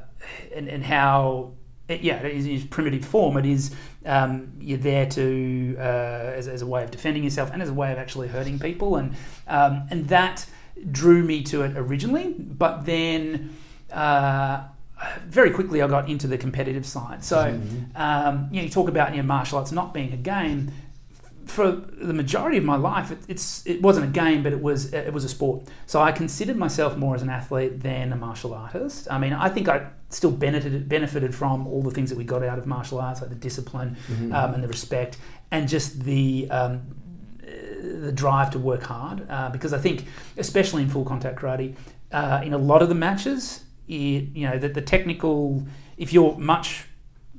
and, 0.55 0.69
and 0.69 0.85
how 0.85 1.53
it, 1.89 2.01
yeah, 2.01 2.17
it 2.17 2.47
is 2.47 2.65
primitive 2.65 3.05
form. 3.05 3.37
It 3.37 3.47
is 3.47 3.75
um, 4.05 4.53
you're 4.59 4.79
there 4.79 5.07
to 5.07 5.77
uh, 5.79 5.83
as, 5.83 6.49
as, 6.49 6.63
a 6.63 6.67
way 6.67 6.83
of 6.83 6.91
defending 6.91 7.23
yourself 7.25 7.51
and 7.53 7.63
as 7.63 7.69
a 7.69 7.75
way 7.75 7.93
of 7.93 7.99
actually 7.99 8.29
hurting 8.29 8.59
people, 8.59 8.97
and 8.97 9.15
um, 9.47 9.87
and 9.91 10.09
that 10.09 10.47
drew 10.91 11.23
me 11.23 11.43
to 11.45 11.63
it 11.63 11.77
originally. 11.77 12.35
But 12.39 12.87
then 12.87 13.57
uh, 13.93 14.65
very 15.27 15.51
quickly, 15.51 15.81
I 15.81 15.87
got 15.87 16.09
into 16.09 16.27
the 16.27 16.39
competitive 16.39 16.87
side. 16.87 17.25
So 17.25 17.53
mm-hmm. 17.53 17.97
um, 17.97 18.49
you 18.51 18.57
know, 18.57 18.65
you 18.65 18.71
talk 18.71 18.89
about 18.89 19.13
you 19.13 19.19
know, 19.19 19.27
martial 19.27 19.59
arts 19.59 19.71
not 19.71 19.95
being 19.95 20.13
a 20.13 20.17
game 20.17 20.73
for 21.47 21.71
the 21.71 22.13
majority 22.13 22.59
of 22.59 22.65
my 22.65 22.77
life, 22.77 23.13
it, 23.13 23.19
it's 23.29 23.65
it 23.67 23.81
wasn't 23.81 24.05
a 24.07 24.09
game, 24.09 24.43
but 24.43 24.53
it 24.53 24.61
was 24.61 24.93
it 24.93 25.13
was 25.13 25.25
a 25.25 25.29
sport. 25.29 25.69
So 25.87 26.03
I 26.03 26.13
considered 26.13 26.57
myself 26.57 26.97
more 26.97 27.15
as 27.15 27.23
an 27.23 27.31
athlete 27.31 27.81
than 27.81 28.13
a 28.13 28.17
martial 28.17 28.53
artist. 28.53 29.07
I 29.11 29.19
mean, 29.19 29.33
I 29.33 29.49
think 29.49 29.69
I 29.69 29.89
still 30.11 30.33
benefited 30.33 30.89
benefited 30.89 31.35
from 31.35 31.67
all 31.67 31.83
the 31.83 31.93
things 31.93 32.11
that 32.11 32.19
we 32.19 32.25
got 32.25 32.43
out 32.43 32.59
of 32.59 32.67
martial 32.67 33.01
arts, 33.01 33.21
like 33.21 33.31
the 33.31 33.37
discipline 33.37 33.97
mm-hmm. 34.09 34.35
um, 34.35 34.55
and 34.55 34.65
the 34.65 34.69
respect, 34.69 35.19
and 35.53 35.69
just 35.69 36.03
the 36.03 36.49
um, 36.51 36.83
the 37.41 38.13
drive 38.13 38.51
to 38.51 38.59
work 38.59 38.83
hard. 38.83 39.25
Uh, 39.31 39.49
because 39.51 39.73
I 39.73 39.79
think, 39.79 40.07
especially 40.37 40.83
in 40.83 40.89
full 40.89 41.05
contact 41.05 41.39
karate, 41.39 41.77
uh, 42.13 42.41
in 42.45 42.53
a 42.55 42.59
lot 42.59 42.83
of 42.83 42.89
the 42.89 42.95
matches, 42.97 43.65
it, 43.87 43.93
you 44.35 44.49
know, 44.49 44.59
the, 44.59 44.69
the 44.69 44.83
technical. 44.83 45.65
If 45.97 46.13
you're 46.13 46.37
much 46.37 46.87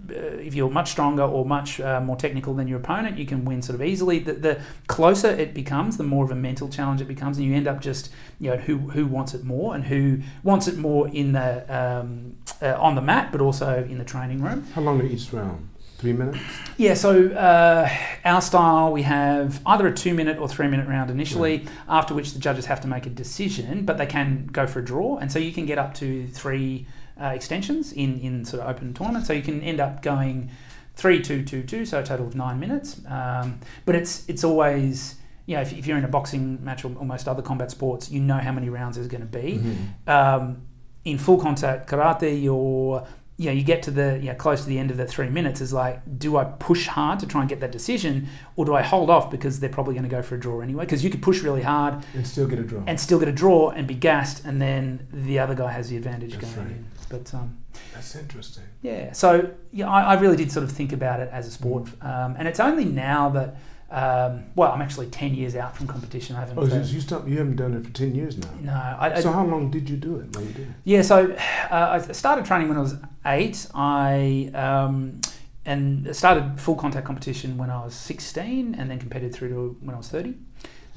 if 0.09 0.55
you're 0.55 0.69
much 0.69 0.91
stronger 0.91 1.23
or 1.23 1.45
much 1.45 1.79
uh, 1.79 1.99
more 1.99 2.15
technical 2.15 2.53
than 2.53 2.67
your 2.67 2.79
opponent, 2.79 3.17
you 3.17 3.25
can 3.25 3.45
win 3.45 3.61
sort 3.61 3.75
of 3.75 3.85
easily. 3.85 4.19
The, 4.19 4.33
the, 4.33 4.61
closer 4.87 5.29
it 5.29 5.53
becomes, 5.53 5.97
the 5.97 6.03
more 6.03 6.23
of 6.23 6.31
a 6.31 6.35
mental 6.35 6.69
challenge 6.69 7.01
it 7.01 7.07
becomes, 7.07 7.37
and 7.37 7.45
you 7.45 7.53
end 7.53 7.67
up 7.67 7.81
just 7.81 8.09
you 8.39 8.51
know 8.51 8.57
who 8.57 8.77
who 8.77 9.05
wants 9.05 9.33
it 9.33 9.43
more 9.43 9.75
and 9.75 9.83
who 9.85 10.21
wants 10.43 10.67
it 10.67 10.77
more 10.77 11.07
in 11.09 11.33
the 11.33 11.65
um, 11.75 12.37
uh, 12.61 12.75
on 12.79 12.95
the 12.95 13.01
mat, 13.01 13.31
but 13.31 13.41
also 13.41 13.83
in 13.83 13.97
the 13.97 14.05
training 14.05 14.41
room. 14.41 14.65
How 14.73 14.81
long 14.81 15.01
are 15.01 15.05
each 15.05 15.31
round? 15.33 15.69
Three 15.97 16.13
minutes? 16.13 16.37
Yeah, 16.77 16.93
so 16.93 17.29
uh, 17.29 17.89
our 18.23 18.41
style, 18.41 18.91
we 18.91 19.01
have 19.01 19.61
either 19.65 19.87
a 19.87 19.93
two 19.93 20.13
minute 20.13 20.37
or 20.37 20.47
three 20.47 20.67
minute 20.67 20.87
round 20.87 21.09
initially, 21.09 21.57
right. 21.57 21.67
after 21.89 22.13
which 22.13 22.33
the 22.33 22.39
judges 22.39 22.67
have 22.67 22.81
to 22.81 22.87
make 22.87 23.07
a 23.07 23.09
decision, 23.09 23.83
but 23.83 23.97
they 23.97 24.05
can 24.05 24.47
go 24.51 24.67
for 24.67 24.79
a 24.79 24.85
draw. 24.85 25.17
And 25.17 25.31
so 25.31 25.39
you 25.39 25.51
can 25.51 25.65
get 25.65 25.79
up 25.79 25.95
to 25.95 26.27
three 26.27 26.85
uh, 27.21 27.27
extensions 27.27 27.91
in, 27.91 28.19
in 28.19 28.45
sort 28.45 28.63
of 28.63 28.69
open 28.69 28.93
tournaments. 28.93 29.27
So 29.27 29.33
you 29.33 29.41
can 29.41 29.61
end 29.61 29.79
up 29.79 30.01
going 30.01 30.49
three, 30.95 31.21
two, 31.21 31.43
two, 31.43 31.63
two, 31.63 31.85
so 31.85 31.99
a 31.99 32.03
total 32.03 32.27
of 32.27 32.35
nine 32.35 32.59
minutes. 32.59 33.01
Um, 33.07 33.59
but 33.85 33.95
it's 33.95 34.27
it's 34.27 34.43
always 34.43 35.15
you 35.45 35.55
know 35.55 35.61
if, 35.61 35.71
if, 35.73 35.87
you're 35.87 35.97
in 35.97 36.03
a 36.03 36.09
boxing 36.09 36.63
match 36.63 36.83
or, 36.83 36.89
most 36.89 37.27
other 37.27 37.41
combat 37.41 37.71
sports, 37.71 38.11
you 38.11 38.19
know 38.19 38.37
how 38.37 38.51
many 38.51 38.69
rounds 38.69 38.97
there's 38.97 39.07
going 39.07 39.21
to 39.21 39.27
be. 39.27 39.59
Mm-hmm. 39.59 40.09
Um, 40.09 40.61
in 41.05 41.17
full 41.17 41.39
contact 41.39 41.89
karate, 41.89 42.41
you're 42.41 43.07
you 43.39 43.45
know, 43.45 43.51
you 43.51 43.63
get 43.63 43.83
to 43.83 43.91
the 43.91 44.17
you 44.19 44.29
know, 44.29 44.33
close 44.33 44.63
to 44.63 44.67
the 44.67 44.79
end 44.79 44.89
of 44.89 44.97
the 44.97 45.05
three 45.05 45.29
minutes 45.29 45.61
is 45.61 45.71
like, 45.71 46.01
do 46.17 46.37
I 46.37 46.43
push 46.45 46.87
hard 46.87 47.19
to 47.19 47.27
try 47.27 47.41
and 47.41 47.49
get 47.49 47.59
that 47.59 47.71
decision, 47.71 48.27
or 48.55 48.65
do 48.65 48.73
I 48.73 48.81
hold 48.81 49.09
off 49.11 49.29
because 49.29 49.59
they're 49.59 49.69
probably 49.69 49.93
going 49.93 50.03
to 50.05 50.09
go 50.09 50.23
for 50.23 50.33
a 50.35 50.39
draw 50.39 50.61
anyway? 50.61 50.85
Because 50.85 51.03
you 51.03 51.09
could 51.11 51.21
push 51.21 51.43
really 51.43 51.61
hard 51.61 52.03
and 52.15 52.25
still 52.25 52.47
get 52.47 52.57
a 52.57 52.63
draw. 52.63 52.81
and 52.87 52.99
still 52.99 53.19
get 53.19 53.27
a 53.27 53.31
draw 53.31 53.69
and 53.69 53.85
be 53.87 53.93
gassed, 53.93 54.43
and 54.43 54.59
then 54.61 55.07
the 55.13 55.37
other 55.37 55.53
guy 55.53 55.71
has 55.71 55.87
the 55.89 55.97
advantage 55.97 56.33
That's 56.33 56.51
going 56.55 56.67
right. 56.67 56.75
in. 56.77 56.85
But 57.09 57.33
um, 57.35 57.57
That's 57.93 58.15
interesting. 58.15 58.63
yeah, 58.81 59.11
so 59.13 59.51
yeah, 59.71 59.87
I, 59.89 60.15
I 60.15 60.19
really 60.19 60.35
did 60.35 60.51
sort 60.51 60.63
of 60.63 60.71
think 60.71 60.91
about 60.91 61.19
it 61.19 61.29
as 61.31 61.47
a 61.47 61.51
sport, 61.51 61.85
Mm. 61.85 62.05
um, 62.25 62.35
and 62.39 62.47
it's 62.47 62.59
only 62.59 62.85
now 62.85 63.29
that. 63.29 63.55
Um, 63.89 64.43
well, 64.55 64.73
I'm 64.73 64.81
actually 64.81 65.07
ten 65.07 65.33
years 65.33 65.55
out 65.55 65.75
from 65.77 65.87
competition. 65.87 66.35
I 66.35 66.41
haven't. 66.41 66.59
Oh, 66.59 66.67
so 66.67 66.81
you 66.81 66.99
stopped. 66.99 67.27
You 67.27 67.37
haven't 67.37 67.55
done 67.55 67.73
it 67.73 67.85
for 67.85 67.91
ten 67.91 68.13
years 68.13 68.37
now. 68.37 68.49
no, 68.61 68.73
I, 68.73 69.15
I, 69.15 69.21
So 69.21 69.31
how 69.31 69.45
long 69.45 69.71
did 69.71 69.89
you 69.89 69.95
do 69.95 70.19
it? 70.19 70.35
When 70.35 70.47
you 70.47 70.53
did? 70.53 70.73
Yeah, 70.83 71.01
so 71.03 71.31
uh, 71.71 72.01
I 72.09 72.11
started 72.11 72.45
training 72.45 72.67
when 72.67 72.77
I 72.77 72.81
was 72.81 72.95
eight. 73.25 73.65
I 73.73 74.51
um, 74.53 75.21
and 75.65 76.13
started 76.15 76.59
full 76.59 76.75
contact 76.75 77.05
competition 77.05 77.57
when 77.57 77.69
I 77.69 77.83
was 77.83 77.93
sixteen, 77.93 78.75
and 78.75 78.91
then 78.91 78.99
competed 78.99 79.33
through 79.33 79.49
to 79.49 79.77
when 79.79 79.95
I 79.95 79.97
was 79.97 80.09
thirty. 80.09 80.35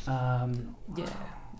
Um, 0.09 0.75
yeah, 0.97 1.09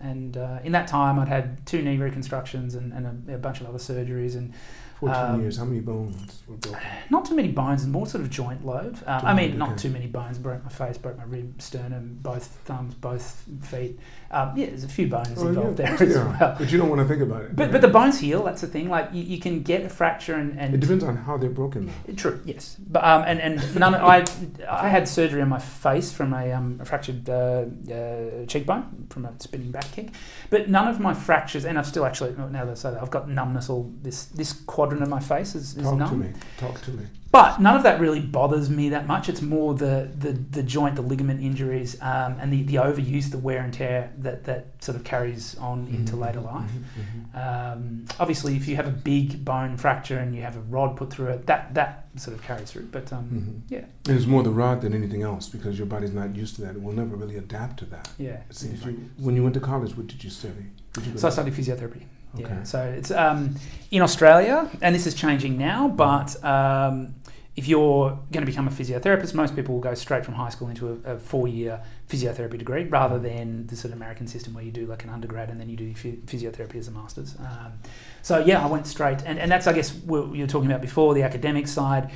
and 0.01 0.35
uh, 0.35 0.59
in 0.65 0.73
that 0.73 0.87
time, 0.87 1.17
I'd 1.17 1.29
had 1.29 1.65
two 1.65 1.81
knee 1.81 1.97
reconstructions 1.97 2.75
and, 2.75 2.91
and 2.91 3.29
a, 3.29 3.35
a 3.35 3.37
bunch 3.37 3.61
of 3.61 3.67
other 3.67 3.77
surgeries, 3.77 4.35
and 4.35 4.53
Fourteen 5.01 5.19
Um, 5.35 5.41
years. 5.41 5.57
How 5.57 5.65
many 5.65 5.79
bones 5.81 6.43
were 6.47 6.55
broken? 6.57 6.79
not 7.09 7.25
too 7.25 7.35
many 7.35 7.47
bones, 7.49 7.85
more 7.87 8.05
sort 8.05 8.23
of 8.23 8.29
joint 8.29 8.63
load. 8.65 8.97
Uh, 9.05 9.19
I 9.23 9.33
mean, 9.33 9.57
not 9.57 9.77
too 9.77 9.89
many 9.89 10.05
bones. 10.07 10.37
Broke 10.37 10.63
my 10.63 10.69
face, 10.69 10.97
broke 10.97 11.17
my 11.17 11.23
rib, 11.25 11.59
sternum, 11.59 12.19
both 12.21 12.45
thumbs, 12.65 12.93
both 12.93 13.43
feet. 13.63 13.99
Um, 14.29 14.53
yeah, 14.55 14.67
there's 14.67 14.83
a 14.83 14.87
few 14.87 15.07
bones 15.07 15.33
Oh, 15.37 15.47
involved 15.47 15.79
yeah, 15.79 15.95
there 15.97 16.07
as 16.07 16.15
yeah. 16.15 16.39
well. 16.39 16.55
But 16.57 16.71
you 16.71 16.77
don't 16.77 16.87
want 16.87 17.01
to 17.01 17.07
think 17.07 17.21
about 17.21 17.41
it. 17.45 17.55
But, 17.55 17.71
but 17.71 17.81
the 17.81 17.87
bones 17.89 18.19
heal. 18.19 18.43
That's 18.43 18.61
the 18.61 18.67
thing. 18.67 18.89
Like 18.89 19.09
you, 19.11 19.23
you 19.23 19.39
can 19.39 19.63
get 19.63 19.83
a 19.83 19.89
fracture 19.89 20.35
and, 20.35 20.57
and 20.59 20.73
it 20.75 20.79
depends 20.79 21.03
on 21.03 21.17
how 21.17 21.35
they're 21.35 21.49
broken. 21.49 21.91
True. 22.15 22.39
Yes. 22.45 22.77
But 22.79 23.03
um, 23.03 23.23
and 23.25 23.41
and 23.41 23.75
none. 23.75 23.95
I 23.95 24.23
I 24.69 24.87
had 24.87 25.07
surgery 25.07 25.41
on 25.41 25.49
my 25.49 25.59
face 25.59 26.13
from 26.13 26.31
a, 26.33 26.51
um, 26.53 26.77
a 26.79 26.85
fractured 26.85 27.27
uh, 27.27 27.65
uh, 27.91 28.45
cheekbone 28.45 29.07
from 29.09 29.25
a 29.25 29.33
spinning 29.39 29.71
back 29.71 29.91
kick, 29.91 30.09
but 30.51 30.69
none 30.69 30.87
of 30.87 30.99
my 30.99 31.13
fractures, 31.15 31.65
and 31.65 31.77
I've 31.79 31.87
still 31.87 32.05
actually 32.05 32.35
now 32.37 32.65
that 32.65 32.69
I 32.71 32.73
say 32.75 32.91
that 32.91 33.01
I've 33.01 33.11
got 33.11 33.27
numbness 33.27 33.67
all 33.69 33.91
this 34.03 34.25
this 34.25 34.53
quadrant 34.91 35.03
of 35.03 35.09
my 35.09 35.19
face 35.19 35.55
is, 35.55 35.77
is 35.77 35.83
Talk 35.83 35.97
numb. 35.97 36.09
to 36.09 36.15
me. 36.15 36.33
Talk 36.57 36.81
to 36.81 36.91
me. 36.91 37.05
But 37.31 37.61
none 37.61 37.77
of 37.77 37.83
that 37.83 38.01
really 38.01 38.19
bothers 38.19 38.69
me 38.69 38.89
that 38.89 39.07
much. 39.07 39.29
It's 39.29 39.41
more 39.41 39.73
the 39.73 40.09
the, 40.19 40.33
the 40.33 40.61
joint, 40.63 40.95
the 40.95 41.01
ligament 41.01 41.41
injuries, 41.41 41.95
um, 42.01 42.35
and 42.41 42.51
the, 42.51 42.63
the 42.63 42.75
overuse, 42.75 43.31
the 43.31 43.37
wear 43.37 43.59
and 43.61 43.73
tear 43.73 44.11
that, 44.17 44.43
that 44.43 44.65
sort 44.79 44.97
of 44.97 45.05
carries 45.05 45.55
on 45.57 45.87
into 45.87 46.13
Mhm, 46.15 46.19
later 46.19 46.41
life. 46.41 46.69
mhm, 46.71 46.83
mhm. 47.01 47.73
Um, 47.73 48.05
obviously, 48.19 48.57
if 48.57 48.67
you 48.67 48.75
have 48.75 48.87
a 48.87 48.91
big 48.91 49.45
bone 49.45 49.77
fracture 49.77 50.17
and 50.19 50.35
you 50.35 50.41
have 50.41 50.57
a 50.57 50.61
rod 50.61 50.97
put 50.97 51.09
through 51.09 51.27
it, 51.29 51.45
that 51.47 51.73
that 51.75 52.09
sort 52.17 52.35
of 52.35 52.43
carries 52.43 52.69
through. 52.69 52.87
But 52.91 53.13
um, 53.13 53.25
Mhm. 53.31 53.71
yeah, 53.71 53.85
And 54.09 54.17
it's 54.17 54.27
more 54.27 54.43
the 54.43 54.49
rod 54.51 54.81
than 54.81 54.93
anything 54.93 55.21
else 55.21 55.47
because 55.47 55.77
your 55.77 55.87
body's 55.87 56.11
not 56.13 56.35
used 56.35 56.55
to 56.55 56.61
that. 56.63 56.75
It 56.75 56.83
will 56.83 56.91
never 56.91 57.15
really 57.15 57.37
adapt 57.37 57.77
to 57.79 57.85
that. 57.85 58.09
yeah. 58.17 58.41
It 58.49 58.55
seems 58.57 58.85
like. 58.85 58.95
When 59.17 59.37
you 59.37 59.43
went 59.43 59.53
to 59.53 59.61
college, 59.61 59.95
what 59.95 60.07
did 60.07 60.21
you 60.21 60.29
study? 60.29 60.65
Did 60.91 61.05
you 61.05 61.17
So 61.17 61.27
I 61.29 61.31
studied 61.31 61.53
physiotherapy. 61.53 62.01
Okay. 62.35 62.43
Yeah. 62.43 62.63
So 62.63 62.81
it's 62.81 63.11
um, 63.11 63.55
in 63.91 64.01
Australia, 64.01 64.69
and 64.81 64.95
this 64.95 65.05
is 65.05 65.13
changing 65.13 65.57
now. 65.57 65.87
But 65.87 66.43
um, 66.43 67.15
if 67.55 67.67
you're 67.67 68.11
going 68.31 68.45
to 68.45 68.45
become 68.45 68.67
a 68.67 68.71
physiotherapist, 68.71 69.33
most 69.33 69.55
people 69.55 69.75
will 69.75 69.81
go 69.81 69.93
straight 69.93 70.23
from 70.23 70.35
high 70.35 70.49
school 70.49 70.69
into 70.69 71.01
a, 71.05 71.13
a 71.15 71.19
four-year 71.19 71.81
physiotherapy 72.07 72.57
degree, 72.57 72.85
rather 72.85 73.19
than 73.19 73.67
the 73.67 73.75
sort 73.75 73.91
of 73.91 73.97
American 73.97 74.27
system 74.27 74.53
where 74.53 74.63
you 74.63 74.71
do 74.71 74.85
like 74.85 75.03
an 75.03 75.09
undergrad 75.09 75.49
and 75.49 75.59
then 75.59 75.69
you 75.69 75.75
do 75.75 75.93
phy- 75.93 76.19
physiotherapy 76.25 76.75
as 76.75 76.87
a 76.87 76.91
master's. 76.91 77.35
Um, 77.39 77.73
so 78.21 78.39
yeah, 78.39 78.63
I 78.63 78.67
went 78.67 78.87
straight, 78.87 79.21
and, 79.25 79.37
and 79.37 79.51
that's 79.51 79.67
I 79.67 79.73
guess 79.73 79.93
what 79.93 80.33
you 80.33 80.41
were 80.43 80.47
talking 80.47 80.69
about 80.71 80.81
before 80.81 81.13
the 81.13 81.23
academic 81.23 81.67
side. 81.67 82.11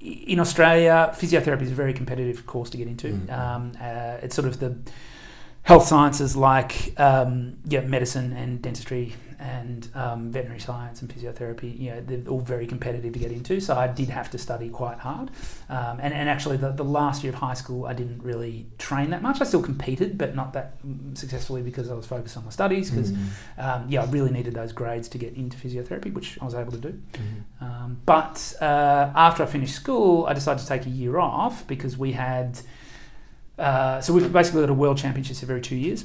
In 0.00 0.38
Australia, 0.38 1.12
physiotherapy 1.14 1.62
is 1.62 1.72
a 1.72 1.74
very 1.74 1.92
competitive 1.92 2.46
course 2.46 2.70
to 2.70 2.76
get 2.76 2.86
into. 2.86 3.08
Mhm. 3.08 3.32
Um, 3.32 3.72
uh, 3.80 4.18
it's 4.22 4.36
sort 4.36 4.46
of 4.46 4.60
the 4.60 4.76
health 5.62 5.86
sciences 5.86 6.36
like 6.36 6.94
um, 7.00 7.56
yeah, 7.64 7.80
medicine 7.80 8.32
and 8.32 8.62
dentistry 8.62 9.14
and 9.38 9.88
um, 9.94 10.30
veterinary 10.32 10.60
science 10.60 11.02
and 11.02 11.10
physiotherapy. 11.12 11.78
You 11.78 11.90
know, 11.90 12.00
they're 12.00 12.28
all 12.32 12.40
very 12.40 12.66
competitive 12.66 13.12
to 13.12 13.18
get 13.18 13.32
into. 13.32 13.60
So 13.60 13.74
I 13.76 13.86
did 13.86 14.08
have 14.08 14.30
to 14.30 14.38
study 14.38 14.68
quite 14.68 14.98
hard. 14.98 15.30
Um, 15.68 15.98
and, 16.00 16.14
and 16.14 16.28
actually, 16.28 16.56
the, 16.56 16.70
the 16.70 16.84
last 16.84 17.22
year 17.22 17.32
of 17.32 17.38
high 17.38 17.54
school, 17.54 17.86
I 17.86 17.92
didn't 17.92 18.22
really 18.22 18.66
train 18.78 19.10
that 19.10 19.22
much. 19.22 19.40
I 19.40 19.44
still 19.44 19.62
competed, 19.62 20.16
but 20.18 20.34
not 20.34 20.52
that 20.54 20.82
mm, 20.86 21.16
successfully 21.16 21.62
because 21.62 21.90
I 21.90 21.94
was 21.94 22.06
focused 22.06 22.36
on 22.36 22.44
my 22.44 22.50
studies. 22.50 22.90
Because 22.90 23.12
Mhm, 23.12 23.26
um, 23.58 23.86
yeah, 23.88 24.02
I 24.02 24.06
really 24.06 24.30
needed 24.30 24.54
those 24.54 24.72
grades 24.72 25.08
to 25.10 25.18
get 25.18 25.34
into 25.34 25.56
physiotherapy, 25.56 26.12
which 26.12 26.38
I 26.40 26.44
was 26.44 26.54
able 26.54 26.72
to 26.72 26.78
do. 26.78 27.00
mhm. 27.12 27.62
Um, 27.62 27.98
but 28.06 28.54
uh, 28.60 29.12
after 29.14 29.42
I 29.42 29.46
finished 29.46 29.74
school, 29.74 30.26
I 30.26 30.32
decided 30.32 30.60
to 30.62 30.66
take 30.68 30.86
a 30.86 30.90
year 30.90 31.18
off 31.18 31.66
because 31.66 31.96
we 31.98 32.12
had. 32.12 32.60
Uh, 33.58 34.00
so 34.00 34.12
we've 34.12 34.30
basically 34.32 34.60
got 34.60 34.70
a 34.70 34.74
world 34.74 34.98
championships 34.98 35.42
every 35.42 35.60
two 35.60 35.76
years. 35.76 36.04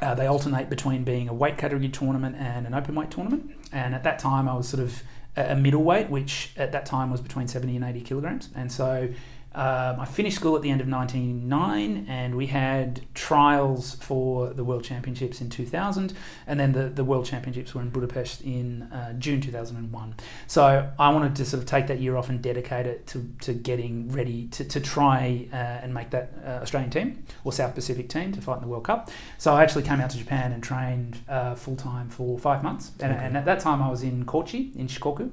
Uh, 0.00 0.14
they 0.14 0.26
alternate 0.26 0.70
between 0.70 1.02
being 1.02 1.28
a 1.28 1.34
weight 1.34 1.58
category 1.58 1.88
tournament 1.88 2.36
and 2.38 2.66
an 2.66 2.74
open 2.74 2.94
weight 2.94 3.10
tournament. 3.10 3.50
And 3.72 3.94
at 3.94 4.04
that 4.04 4.18
time, 4.18 4.48
I 4.48 4.54
was 4.54 4.68
sort 4.68 4.82
of 4.82 5.02
a 5.36 5.56
middleweight, 5.56 6.10
which 6.10 6.52
at 6.56 6.72
that 6.72 6.86
time 6.86 7.10
was 7.10 7.20
between 7.20 7.48
70 7.48 7.76
and 7.76 7.84
80 7.84 8.00
kilograms. 8.02 8.48
And 8.54 8.70
so 8.70 9.08
um, 9.54 9.98
I 9.98 10.04
finished 10.04 10.36
school 10.36 10.54
at 10.56 10.62
the 10.62 10.70
end 10.70 10.80
of 10.80 10.88
1999, 10.88 12.06
and 12.08 12.36
we 12.36 12.46
had 12.46 13.00
trials 13.14 13.94
for 13.96 14.50
the 14.52 14.62
World 14.62 14.84
Championships 14.84 15.40
in 15.40 15.48
2000, 15.50 16.12
and 16.46 16.60
then 16.60 16.72
the, 16.72 16.84
the 16.84 17.02
World 17.02 17.24
Championships 17.24 17.74
were 17.74 17.80
in 17.80 17.88
Budapest 17.88 18.42
in 18.42 18.82
uh, 18.84 19.14
June 19.14 19.40
2001. 19.40 20.14
So 20.46 20.90
I 20.98 21.10
wanted 21.10 21.34
to 21.36 21.44
sort 21.44 21.62
of 21.62 21.68
take 21.68 21.86
that 21.88 21.98
year 21.98 22.16
off 22.16 22.28
and 22.28 22.40
dedicate 22.42 22.86
it 22.86 23.06
to, 23.08 23.28
to 23.40 23.54
getting 23.54 24.12
ready 24.12 24.46
to, 24.48 24.64
to 24.64 24.80
try 24.80 25.46
uh, 25.52 25.56
and 25.56 25.94
make 25.94 26.10
that 26.10 26.34
uh, 26.44 26.48
Australian 26.62 26.90
team 26.90 27.24
or 27.44 27.52
South 27.52 27.74
Pacific 27.74 28.08
team 28.08 28.32
to 28.32 28.40
fight 28.40 28.56
in 28.56 28.62
the 28.62 28.68
World 28.68 28.84
Cup. 28.84 29.10
So 29.38 29.54
I 29.54 29.62
actually 29.62 29.82
came 29.84 30.00
out 30.00 30.10
to 30.10 30.18
Japan 30.18 30.52
and 30.52 30.62
trained 30.62 31.18
uh, 31.28 31.54
full 31.54 31.76
time 31.76 32.10
for 32.10 32.38
five 32.38 32.62
months, 32.62 32.92
and, 33.00 33.12
Okay. 33.12 33.24
and 33.24 33.36
at 33.36 33.44
that 33.46 33.60
time 33.60 33.82
I 33.82 33.88
was 33.90 34.02
in 34.02 34.24
Kochi 34.26 34.72
in 34.76 34.88
Shikoku. 34.88 35.30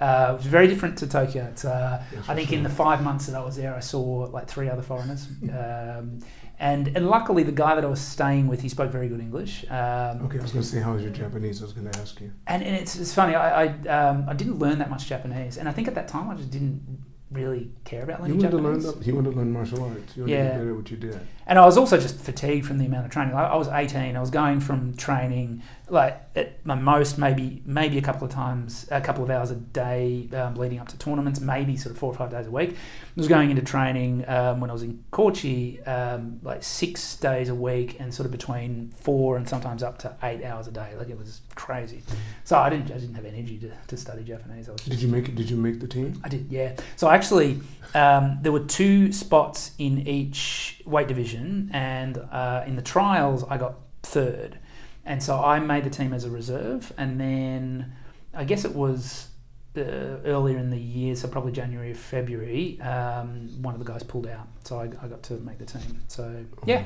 Uh, 0.00 0.30
it 0.32 0.36
was 0.38 0.46
very 0.46 0.66
different 0.66 0.96
to 0.98 1.06
Tokyo. 1.06 1.44
It's, 1.44 1.64
uh, 1.64 2.02
I 2.26 2.34
think 2.34 2.52
in 2.52 2.62
the 2.62 2.70
five 2.70 3.02
months 3.02 3.26
that 3.26 3.36
I 3.36 3.44
was 3.44 3.56
there, 3.56 3.74
I 3.74 3.80
saw 3.80 4.00
like 4.32 4.48
three 4.48 4.68
other 4.70 4.82
foreigners. 4.82 5.28
um, 5.52 6.20
and, 6.58 6.88
and 6.94 7.08
luckily, 7.08 7.42
the 7.42 7.52
guy 7.52 7.74
that 7.74 7.84
I 7.84 7.88
was 7.88 8.00
staying 8.00 8.46
with, 8.46 8.60
he 8.60 8.68
spoke 8.68 8.90
very 8.90 9.08
good 9.08 9.20
English. 9.20 9.64
Um, 9.70 10.24
Okay, 10.26 10.38
I 10.38 10.42
was 10.42 10.52
going 10.52 10.62
to 10.62 10.68
say, 10.68 10.80
how 10.80 10.92
was 10.94 11.02
your 11.02 11.12
Japanese? 11.12 11.62
I 11.62 11.64
was 11.64 11.72
going 11.72 11.90
to 11.90 11.98
ask 11.98 12.20
you. 12.20 12.32
and, 12.46 12.62
and 12.62 12.76
it's, 12.76 12.96
it's 12.96 13.14
funny, 13.14 13.34
I, 13.34 13.64
I, 13.64 13.66
um, 13.88 14.24
I 14.28 14.34
didn't 14.34 14.58
learn 14.58 14.78
that 14.78 14.90
much 14.90 15.06
Japanese. 15.06 15.56
And 15.56 15.68
I 15.68 15.72
think 15.72 15.88
at 15.88 15.94
that 15.94 16.08
time, 16.08 16.28
I 16.28 16.34
just 16.34 16.50
didn't 16.50 16.82
really 17.30 17.70
care 17.84 18.02
about 18.02 18.20
learning 18.20 18.38
wanted 18.38 18.50
to 18.50 18.56
learn. 18.58 18.80
Japanese. 18.82 19.06
You 19.06 19.14
wanted 19.14 19.30
to 19.30 19.36
learn 19.38 19.52
martial 19.52 19.82
arts. 19.84 20.16
You 20.16 20.22
wanted 20.24 20.32
to 20.34 20.38
Yeah. 20.38 20.44
get 20.48 20.52
better 20.58 20.70
at 20.70 20.76
what 20.76 20.90
you 20.90 20.96
did. 20.96 21.20
And 21.46 21.58
I 21.58 21.64
was 21.64 21.78
also 21.78 21.96
just 21.98 22.16
fatigued 22.20 22.66
from 22.66 22.78
the 22.78 22.86
amount 22.86 23.06
of 23.06 23.12
training. 23.12 23.34
I, 23.34 23.44
I 23.44 23.56
was 23.56 23.68
18. 23.68 24.16
I 24.16 24.20
was 24.20 24.30
going 24.30 24.60
from 24.60 24.94
training 24.96 25.62
like 25.90 26.20
at 26.36 26.64
my 26.64 26.74
most 26.74 27.18
maybe 27.18 27.62
maybe 27.66 27.98
a 27.98 28.02
couple 28.02 28.24
of 28.24 28.32
times, 28.32 28.86
a 28.90 29.00
couple 29.00 29.24
of 29.24 29.30
hours 29.30 29.50
a 29.50 29.56
day 29.56 30.28
um, 30.32 30.54
leading 30.54 30.78
up 30.78 30.88
to 30.88 30.98
tournaments, 30.98 31.40
maybe 31.40 31.76
sort 31.76 31.92
of 31.92 31.98
four 31.98 32.12
or 32.12 32.16
five 32.16 32.30
days 32.30 32.46
a 32.46 32.50
week. 32.50 32.70
I 32.70 32.74
was 33.16 33.28
going 33.28 33.50
into 33.50 33.62
training 33.62 34.24
um, 34.28 34.60
when 34.60 34.70
I 34.70 34.72
was 34.72 34.82
in 34.82 35.02
Kochi 35.10 35.82
um, 35.82 36.40
like 36.42 36.62
six 36.62 37.16
days 37.16 37.48
a 37.48 37.54
week 37.54 37.98
and 37.98 38.14
sort 38.14 38.26
of 38.26 38.32
between 38.32 38.92
four 38.96 39.36
and 39.36 39.48
sometimes 39.48 39.82
up 39.82 39.98
to 39.98 40.16
eight 40.22 40.44
hours 40.44 40.68
a 40.68 40.72
day. 40.72 40.94
Like 40.96 41.10
it 41.10 41.18
was 41.18 41.40
crazy. 41.56 42.02
So 42.44 42.56
I 42.56 42.70
didn't 42.70 42.90
I 42.92 42.98
didn't 42.98 43.14
have 43.14 43.26
energy 43.26 43.58
to, 43.58 43.72
to 43.88 43.96
study 43.96 44.22
Japanese. 44.22 44.68
I 44.68 44.72
was 44.72 44.80
just 44.80 44.90
Did 44.90 45.02
you 45.02 45.08
make 45.08 45.28
it? 45.28 45.34
Did 45.34 45.50
you 45.50 45.56
make 45.56 45.80
the 45.80 45.88
team? 45.88 46.20
I 46.24 46.28
did, 46.28 46.50
yeah. 46.50 46.76
So 46.96 47.10
actually, 47.10 47.60
um, 47.94 48.38
there 48.42 48.52
were 48.52 48.60
two 48.60 49.12
spots 49.12 49.72
in 49.78 50.06
each 50.06 50.82
weight 50.86 51.08
division, 51.08 51.70
and 51.72 52.18
uh, 52.30 52.62
in 52.66 52.76
the 52.76 52.82
trials, 52.82 53.44
I 53.44 53.58
got 53.58 53.74
third. 54.02 54.59
And 55.04 55.22
so 55.22 55.42
I 55.42 55.58
made 55.60 55.84
the 55.84 55.90
team 55.90 56.12
as 56.12 56.24
a 56.24 56.30
reserve, 56.30 56.92
and 56.98 57.20
then 57.20 57.92
I 58.34 58.44
guess 58.44 58.64
it 58.64 58.74
was 58.74 59.28
uh, 59.76 59.80
earlier 59.80 60.58
in 60.58 60.70
the 60.70 60.78
year, 60.78 61.14
so 61.16 61.28
probably 61.28 61.52
January 61.52 61.92
or 61.92 61.94
February, 61.94 62.80
um, 62.80 63.48
one 63.62 63.74
of 63.74 63.80
the 63.80 63.90
guys 63.90 64.02
pulled 64.02 64.26
out, 64.26 64.48
so 64.64 64.78
I, 64.78 64.84
I 65.02 65.08
got 65.08 65.22
to 65.24 65.34
make 65.34 65.58
the 65.58 65.64
team. 65.64 66.02
So 66.08 66.44
yeah, 66.66 66.84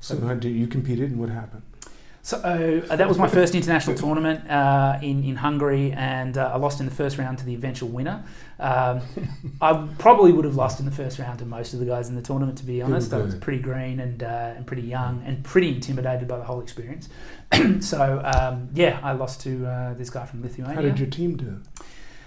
So 0.00 0.18
how 0.20 0.34
did 0.34 0.50
you 0.50 0.66
competed, 0.66 1.10
and 1.10 1.18
what 1.18 1.30
happened? 1.30 1.62
So 2.28 2.36
uh, 2.90 2.94
that 2.94 3.08
was 3.08 3.16
my 3.16 3.26
first 3.26 3.54
international 3.54 3.96
tournament 3.96 4.50
uh, 4.50 4.98
in 5.00 5.24
in 5.24 5.36
Hungary, 5.36 5.92
and 5.92 6.36
uh, 6.36 6.50
I 6.52 6.58
lost 6.58 6.78
in 6.78 6.84
the 6.84 6.94
first 6.94 7.16
round 7.16 7.38
to 7.38 7.44
the 7.46 7.54
eventual 7.54 7.88
winner. 7.88 8.22
Um, 8.60 9.00
I 9.62 9.88
probably 9.96 10.32
would 10.32 10.44
have 10.44 10.54
lost 10.54 10.78
in 10.78 10.84
the 10.84 10.92
first 10.92 11.18
round 11.18 11.38
to 11.38 11.46
most 11.46 11.72
of 11.72 11.80
the 11.80 11.86
guys 11.86 12.10
in 12.10 12.16
the 12.16 12.20
tournament, 12.20 12.58
to 12.58 12.66
be 12.66 12.82
honest. 12.82 13.14
I 13.14 13.22
was 13.22 13.34
pretty 13.34 13.62
green 13.62 13.98
and 13.98 14.22
uh, 14.22 14.52
and 14.56 14.66
pretty 14.66 14.82
young 14.82 15.22
and 15.24 15.42
pretty 15.42 15.68
intimidated 15.74 16.28
by 16.28 16.36
the 16.36 16.44
whole 16.44 16.60
experience. 16.60 17.08
so 17.80 18.20
um, 18.22 18.68
yeah, 18.74 19.00
I 19.02 19.12
lost 19.12 19.40
to 19.44 19.64
uh, 19.66 19.94
this 19.94 20.10
guy 20.10 20.26
from 20.26 20.42
Lithuania. 20.42 20.74
How 20.74 20.82
did 20.82 20.98
your 20.98 21.08
team 21.08 21.38
do? 21.38 21.62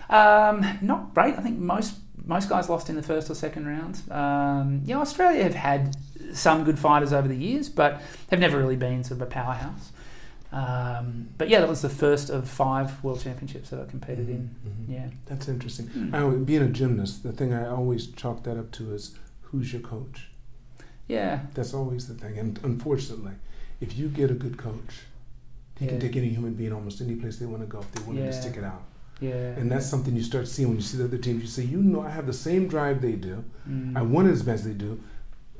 Um, 0.10 0.79
not 0.81 1.13
great. 1.13 1.36
I 1.36 1.41
think 1.41 1.60
most 1.60 1.93
most 2.25 2.49
guys 2.49 2.69
lost 2.69 2.89
in 2.89 2.95
the 2.95 3.03
first 3.03 3.29
or 3.29 3.35
second 3.35 3.65
round. 3.67 4.01
Um, 4.11 4.81
yeah, 4.85 4.97
Australia 4.97 5.43
have 5.43 5.55
had 5.55 5.95
some 6.33 6.63
good 6.63 6.77
fighters 6.79 7.11
over 7.13 7.27
the 7.27 7.35
years, 7.35 7.67
but 7.69 8.01
have 8.29 8.39
never 8.39 8.57
really 8.57 8.75
been 8.75 9.03
sort 9.03 9.21
of 9.21 9.27
a 9.27 9.31
powerhouse. 9.31 9.91
Um, 10.53 11.29
but 11.37 11.47
yeah, 11.49 11.59
that 11.61 11.69
was 11.69 11.81
the 11.81 11.89
first 11.89 12.29
of 12.29 12.47
five 12.49 13.01
world 13.03 13.21
championships 13.21 13.69
that 13.69 13.79
I 13.79 13.85
competed 13.85 14.27
in. 14.29 14.49
Mhm. 14.67 14.93
Yeah. 14.93 15.07
That's 15.25 15.47
interesting. 15.47 15.87
Mm. 15.87 16.13
I, 16.13 16.35
being 16.43 16.61
a 16.61 16.67
gymnast, 16.67 17.23
the 17.23 17.31
thing 17.31 17.53
I 17.53 17.67
always 17.67 18.07
chalk 18.07 18.43
that 18.43 18.57
up 18.57 18.71
to 18.73 18.93
is 18.93 19.15
who's 19.43 19.71
your 19.71 19.81
coach. 19.81 20.27
Yeah. 21.07 21.41
That's 21.53 21.73
always 21.73 22.07
the 22.07 22.13
thing. 22.15 22.37
And 22.37 22.59
unfortunately, 22.63 23.33
if 23.79 23.97
you 23.97 24.09
get 24.09 24.29
a 24.29 24.33
good 24.33 24.57
coach, 24.57 25.03
he 25.79 25.87
can 25.87 25.99
take 25.99 26.15
any 26.17 26.29
human 26.29 26.53
being 26.53 26.73
almost 26.73 27.01
any 27.01 27.15
place 27.15 27.37
they 27.37 27.45
want 27.45 27.61
to 27.61 27.67
go 27.67 27.79
if 27.79 27.91
they 27.93 28.03
want 28.03 28.19
Yeah. 28.19 28.27
to 28.27 28.33
stick 28.33 28.57
it 28.57 28.63
out. 28.63 28.83
Yeah. 29.21 29.31
And 29.59 29.71
that's 29.71 29.85
something 29.85 30.15
you 30.15 30.23
start 30.23 30.47
seeing 30.47 30.67
when 30.69 30.77
you 30.77 30.83
see 30.83 30.97
the 30.97 31.05
other 31.05 31.17
teams. 31.17 31.41
You 31.41 31.47
say, 31.47 31.63
you 31.63 31.81
know, 31.81 32.01
I 32.01 32.09
have 32.09 32.25
the 32.27 32.33
same 32.33 32.67
drive 32.67 33.01
they 33.01 33.13
do. 33.13 33.43
Mm. 33.69 33.95
I 33.95 34.01
want 34.01 34.27
it 34.27 34.31
as 34.31 34.43
best 34.43 34.65
they 34.65 34.73
do, 34.73 34.99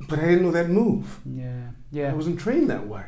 but 0.08 0.18
I 0.18 0.22
didn't 0.26 0.42
know 0.42 0.50
that 0.50 0.68
move. 0.68 1.20
Yeah. 1.24 1.68
Yeah. 1.90 2.10
I 2.10 2.14
wasn't 2.14 2.38
trained 2.40 2.68
that 2.70 2.86
way. 2.86 3.04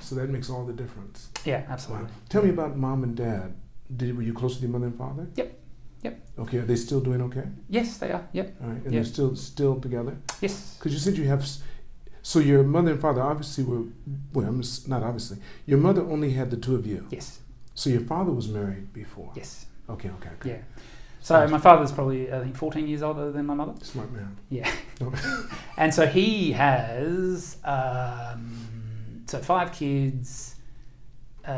So 0.00 0.14
that 0.14 0.30
makes 0.30 0.48
all 0.48 0.64
the 0.64 0.72
difference. 0.72 1.28
Yeah. 1.44 1.64
Absolutely. 1.68 2.06
Wow. 2.06 2.12
Tell 2.28 2.42
me 2.44 2.50
about 2.50 2.76
mom 2.76 3.02
and 3.02 3.16
dad. 3.16 3.54
Did, 3.94 4.16
were 4.16 4.22
you 4.22 4.32
close 4.32 4.54
with 4.54 4.62
your 4.62 4.70
mother 4.70 4.86
and 4.86 4.96
father? 4.96 5.26
Yep. 5.34 5.58
Yep. 6.02 6.20
Okay, 6.38 6.58
are 6.58 6.64
they 6.64 6.76
still 6.76 7.00
doing 7.00 7.20
okay? 7.22 7.42
Yes, 7.68 7.98
they 7.98 8.12
are. 8.12 8.28
Yep. 8.32 8.56
All 8.62 8.68
right, 8.68 8.76
and 8.76 8.84
Yeah. 8.84 8.90
they're 9.00 9.04
still 9.04 9.34
still 9.34 9.80
together? 9.80 10.16
Yes. 10.40 10.76
Because 10.78 10.92
you 10.92 11.00
said 11.00 11.16
you 11.16 11.26
have. 11.26 11.44
So 12.22 12.38
your 12.38 12.62
mother 12.62 12.92
and 12.92 13.00
father 13.00 13.20
obviously 13.22 13.64
were. 13.64 13.82
Well, 14.32 14.46
I'm 14.46 14.62
not 14.86 15.02
obviously. 15.02 15.38
Your 15.66 15.78
mother 15.78 16.02
only 16.02 16.32
had 16.32 16.50
the 16.52 16.56
two 16.56 16.76
of 16.76 16.86
you. 16.86 17.06
Yes. 17.10 17.40
So 17.74 17.90
your 17.90 18.02
father 18.02 18.30
was 18.30 18.48
married 18.48 18.92
before. 18.92 19.32
Yes. 19.34 19.66
Okay, 19.88 20.10
okay, 20.10 20.30
okay. 20.40 20.50
Yeah. 20.50 20.58
So 21.20 21.46
my 21.48 21.58
father's 21.58 21.92
probably 21.92 22.32
I 22.32 22.40
think 22.40 22.56
14 22.56 22.86
years 22.86 23.02
older 23.02 23.30
than 23.32 23.46
my 23.46 23.54
mother. 23.54 23.74
Smart 23.82 24.12
man. 24.12 24.36
Yeah. 24.48 24.70
And 25.76 25.94
so 25.94 26.06
he 26.06 26.52
has 26.52 27.56
um, 27.64 29.22
so 29.26 29.38
five 29.38 29.72
kids, 29.72 30.56
uh, 31.46 31.52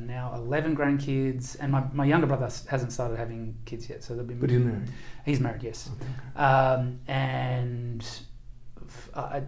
now 0.00 0.32
11 0.34 0.76
grandkids, 0.76 1.56
and 1.60 1.72
my, 1.72 1.82
my 1.92 2.04
younger 2.04 2.26
brother 2.26 2.48
hasn't 2.68 2.92
started 2.92 3.18
having 3.18 3.56
kids 3.64 3.88
yet. 3.90 4.02
So 4.02 4.14
they'll 4.14 4.24
be. 4.24 4.34
But 4.34 4.50
he's 4.50 4.60
married. 4.60 4.90
He's 5.26 5.40
married, 5.40 5.62
yes. 5.62 5.90
Okay, 5.94 6.04
okay. 6.04 6.42
Um, 6.42 7.00
and 7.08 8.06
I 9.14 9.42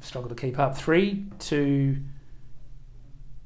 struggle 0.00 0.28
to 0.28 0.34
keep 0.34 0.58
up. 0.58 0.76
Three, 0.76 1.26
two, 1.38 1.98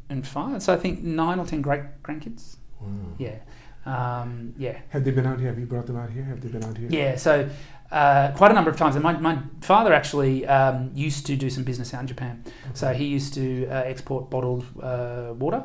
and 0.08 0.26
five. 0.26 0.62
So 0.62 0.72
I 0.72 0.76
think 0.76 1.02
nine 1.02 1.38
or 1.38 1.46
ten 1.46 1.60
great 1.60 2.02
grandkids. 2.02 2.56
Wow. 2.80 2.88
Yeah. 3.18 3.38
Um, 3.86 4.54
yeah. 4.58 4.78
Have 4.90 5.04
they 5.04 5.10
been 5.10 5.26
out 5.26 5.38
here? 5.38 5.48
Have 5.48 5.58
you 5.58 5.66
brought 5.66 5.86
them 5.86 5.96
out 5.96 6.10
here? 6.10 6.24
Have 6.24 6.40
they 6.40 6.48
been 6.48 6.64
out 6.64 6.76
here? 6.76 6.88
Yeah, 6.90 7.16
so 7.16 7.48
uh, 7.90 8.32
quite 8.32 8.50
a 8.50 8.54
number 8.54 8.70
of 8.70 8.76
times. 8.76 8.96
And 8.96 9.02
my, 9.02 9.14
my 9.14 9.38
father 9.60 9.94
actually 9.94 10.46
um, 10.46 10.90
used 10.94 11.26
to 11.26 11.36
do 11.36 11.48
some 11.48 11.64
business 11.64 11.94
out 11.94 12.02
in 12.02 12.06
Japan. 12.06 12.44
So 12.74 12.92
he 12.92 13.06
used 13.06 13.34
to 13.34 13.66
uh, 13.66 13.82
export 13.86 14.30
bottled 14.30 14.64
uh, 14.82 15.32
water. 15.34 15.64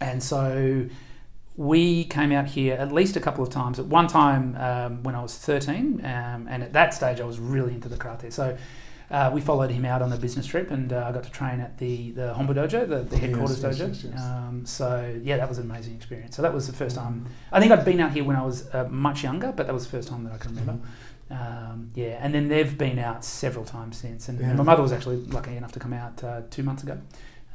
And 0.00 0.22
so 0.22 0.86
we 1.56 2.04
came 2.04 2.32
out 2.32 2.46
here 2.46 2.74
at 2.74 2.92
least 2.92 3.16
a 3.16 3.20
couple 3.20 3.42
of 3.42 3.50
times. 3.50 3.78
At 3.78 3.86
one 3.86 4.06
time 4.06 4.56
um, 4.56 5.02
when 5.02 5.14
I 5.14 5.22
was 5.22 5.36
13, 5.36 6.00
um, 6.04 6.46
and 6.48 6.62
at 6.62 6.72
that 6.72 6.94
stage 6.94 7.20
I 7.20 7.24
was 7.24 7.38
really 7.38 7.74
into 7.74 7.88
the 7.88 7.96
karate. 7.96 8.32
So 8.32 8.56
uh, 9.10 9.30
we 9.32 9.40
followed 9.40 9.70
him 9.70 9.84
out 9.84 10.02
on 10.02 10.12
a 10.12 10.16
business 10.16 10.46
trip, 10.46 10.70
and 10.70 10.92
uh, 10.92 11.06
I 11.08 11.12
got 11.12 11.24
to 11.24 11.30
train 11.30 11.60
at 11.60 11.78
the 11.78 12.10
the 12.12 12.34
Hombu 12.36 12.54
Dojo, 12.54 12.88
the, 12.88 13.00
the 13.02 13.18
headquarters 13.18 13.62
yes, 13.62 13.78
dojo. 13.78 13.88
yes, 13.88 14.04
yes. 14.04 14.20
Um, 14.22 14.64
so 14.66 15.18
yeah, 15.22 15.36
that 15.36 15.48
was 15.48 15.58
an 15.58 15.70
amazing 15.70 15.94
experience. 15.96 16.36
So 16.36 16.42
that 16.42 16.52
was 16.54 16.66
the 16.66 16.72
first 16.72 16.96
time. 16.96 17.26
I 17.52 17.60
think 17.60 17.70
I'd 17.72 17.84
been 17.84 18.00
out 18.00 18.12
here 18.12 18.24
when 18.24 18.36
I 18.36 18.44
was 18.44 18.72
uh, 18.74 18.88
much 18.90 19.22
younger, 19.22 19.52
but 19.52 19.66
that 19.66 19.72
was 19.74 19.84
the 19.84 19.90
first 19.90 20.08
time 20.08 20.24
that 20.24 20.32
I 20.32 20.38
can 20.38 20.54
remember. 20.56 20.78
Um, 21.30 21.88
yeah, 21.94 22.18
and 22.20 22.34
then 22.34 22.48
they've 22.48 22.76
been 22.76 22.98
out 22.98 23.24
several 23.24 23.64
times 23.64 23.96
since, 23.96 24.28
and, 24.28 24.40
and 24.40 24.58
my 24.58 24.64
mother 24.64 24.82
was 24.82 24.92
actually 24.92 25.16
lucky 25.16 25.56
enough 25.56 25.72
to 25.72 25.78
come 25.80 25.92
out 25.92 26.22
uh, 26.22 26.42
two 26.50 26.62
months 26.62 26.82
ago. 26.82 26.98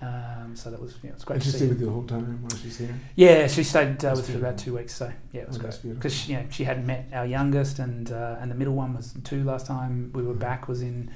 Um, 0.01 0.55
so 0.55 0.71
that 0.71 0.81
was 0.81 0.95
yeah, 1.03 1.09
it 1.09 1.15
was 1.15 1.25
great 1.25 1.35
And 1.35 1.43
to 1.43 1.51
she 1.51 1.57
stayed 1.57 1.69
with 1.69 1.79
you 1.81 1.87
the 1.87 1.91
whole 1.91 2.03
time 2.05 2.41
while 2.41 2.57
she's 2.57 2.77
here? 2.77 2.95
Yeah, 3.15 3.47
she 3.47 3.63
stayed 3.63 4.03
uh, 4.05 4.11
with 4.15 4.21
us 4.21 4.29
for 4.29 4.37
about 4.37 4.57
two 4.57 4.75
weeks. 4.77 4.93
So 4.95 5.11
yeah, 5.33 5.41
it 5.41 5.47
was 5.49 5.57
Oh, 5.57 5.61
great 5.61 5.77
because 5.95 6.29
you 6.29 6.37
know 6.37 6.45
she 6.49 6.63
hadn't 6.63 6.85
met 6.85 7.09
our 7.13 7.25
youngest, 7.25 7.79
and 7.79 8.09
uh, 8.11 8.37
and 8.39 8.49
the 8.49 8.55
middle 8.55 8.75
one 8.75 8.95
was 8.95 9.13
two 9.25 9.43
last 9.43 9.65
time 9.65 10.11
we 10.13 10.23
were 10.23 10.33
back 10.33 10.67
was 10.69 10.81
in 10.81 11.11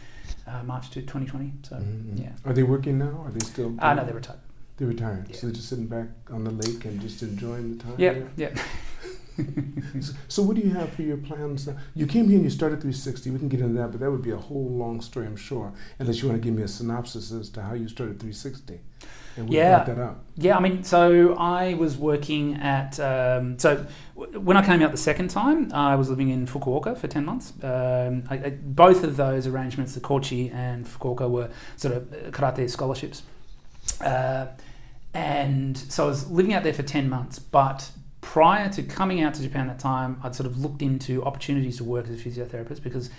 uh, 0.48 0.64
March 0.64 0.90
to 0.92 1.02
2020. 1.02 1.54
So 1.64 1.76
Mhm. 1.78 2.20
yeah, 2.20 2.32
Are 2.46 2.54
they 2.54 2.64
working 2.64 2.98
now? 2.98 3.24
Are 3.26 3.32
they 3.32 3.46
still? 3.46 3.76
ah 3.80 3.94
no, 3.94 4.06
they 4.06 4.12
retired. 4.14 4.40
They're 4.78 4.88
retired. 4.88 5.28
Yeah. 5.30 5.36
So 5.36 5.48
they're 5.48 5.56
just 5.56 5.70
sitting 5.70 5.88
back 5.88 6.08
on 6.32 6.44
the 6.44 6.52
lake 6.52 6.86
and 6.86 7.00
just 7.00 7.22
enjoying 7.22 7.78
the 7.78 7.84
time. 7.84 7.96
Yeah, 7.98 8.14
there? 8.14 8.30
yeah. 8.56 8.64
So- 10.02 10.14
So 10.28 10.44
what 10.44 10.56
do 10.56 10.62
you 10.62 10.72
have 10.72 10.90
for 10.94 11.02
your 11.02 11.18
plans 11.18 11.66
now? 11.68 11.76
You 11.96 12.06
came 12.06 12.26
here 12.28 12.36
and 12.36 12.44
you 12.44 12.50
started 12.52 12.82
360. 12.82 13.32
We 13.32 13.40
can 13.40 13.48
get 13.50 13.62
into 13.62 13.74
that, 13.80 13.92
but 13.92 14.00
that 14.00 14.12
would 14.12 14.22
be 14.22 14.30
a 14.32 14.38
whole 14.38 14.70
long 14.70 15.02
story, 15.02 15.26
I'm 15.26 15.36
sure. 15.36 15.74
Unless 16.00 16.22
you 16.22 16.30
want 16.30 16.40
to 16.42 16.46
give 16.46 16.56
me 16.56 16.62
a 16.64 16.68
synopsis 16.68 17.32
as 17.32 17.50
to 17.50 17.62
how 17.64 17.74
you 17.74 17.88
started 17.88 18.20
360, 18.20 18.80
and 19.38 19.50
we 19.50 19.58
Yeah. 19.58 19.84
that 19.84 19.98
up. 20.00 20.24
Yeah, 20.36 20.58
I 20.58 20.60
mean, 20.60 20.84
so 20.84 21.36
I 21.36 21.74
was 21.76 21.98
working 21.98 22.56
at. 22.56 23.00
Um, 23.00 23.58
so 23.60 23.86
w- 24.16 24.40
when 24.40 24.58
I 24.58 24.66
came 24.66 24.82
out 24.82 24.92
the 24.92 24.98
second 24.98 25.30
time, 25.30 25.72
I 25.74 25.96
was 25.96 26.10
living 26.10 26.30
in 26.30 26.48
Fukuoka 26.48 26.98
for 26.98 27.08
10 27.08 27.24
months. 27.26 27.54
Um, 27.64 28.24
I, 28.30 28.36
I, 28.36 28.50
both 28.62 29.04
of 29.04 29.16
those 29.18 29.46
arrangements, 29.48 29.94
the 29.94 30.00
Kochi 30.00 30.50
and 30.50 30.86
Fukuoka, 30.86 31.30
were 31.30 31.50
sort 31.76 31.96
of 31.96 32.14
uh, 32.14 32.18
karate 32.32 32.70
scholarships. 32.70 33.24
Uh, 34.02 34.48
and 35.14 35.78
so 35.78 36.06
I 36.06 36.08
was 36.08 36.30
living 36.32 36.54
out 36.54 36.64
there 36.64 36.74
for 36.74 36.84
10 36.84 37.10
months, 37.10 37.38
but 37.40 37.92
prior 38.22 38.70
to 38.70 38.82
coming 38.82 39.22
out 39.22 39.34
to 39.36 39.44
Japan 39.44 39.70
at 39.70 39.78
that 39.78 39.84
time, 39.84 40.20
I'd 40.24 40.34
sort 40.34 40.48
of 40.48 40.58
looked 40.58 40.82
into 40.82 41.24
opportunities 41.24 41.78
to 41.78 41.84
work 41.84 42.08
as 42.08 42.20
a 42.20 42.24
physiotherapist 42.30 42.82
because 42.82 43.10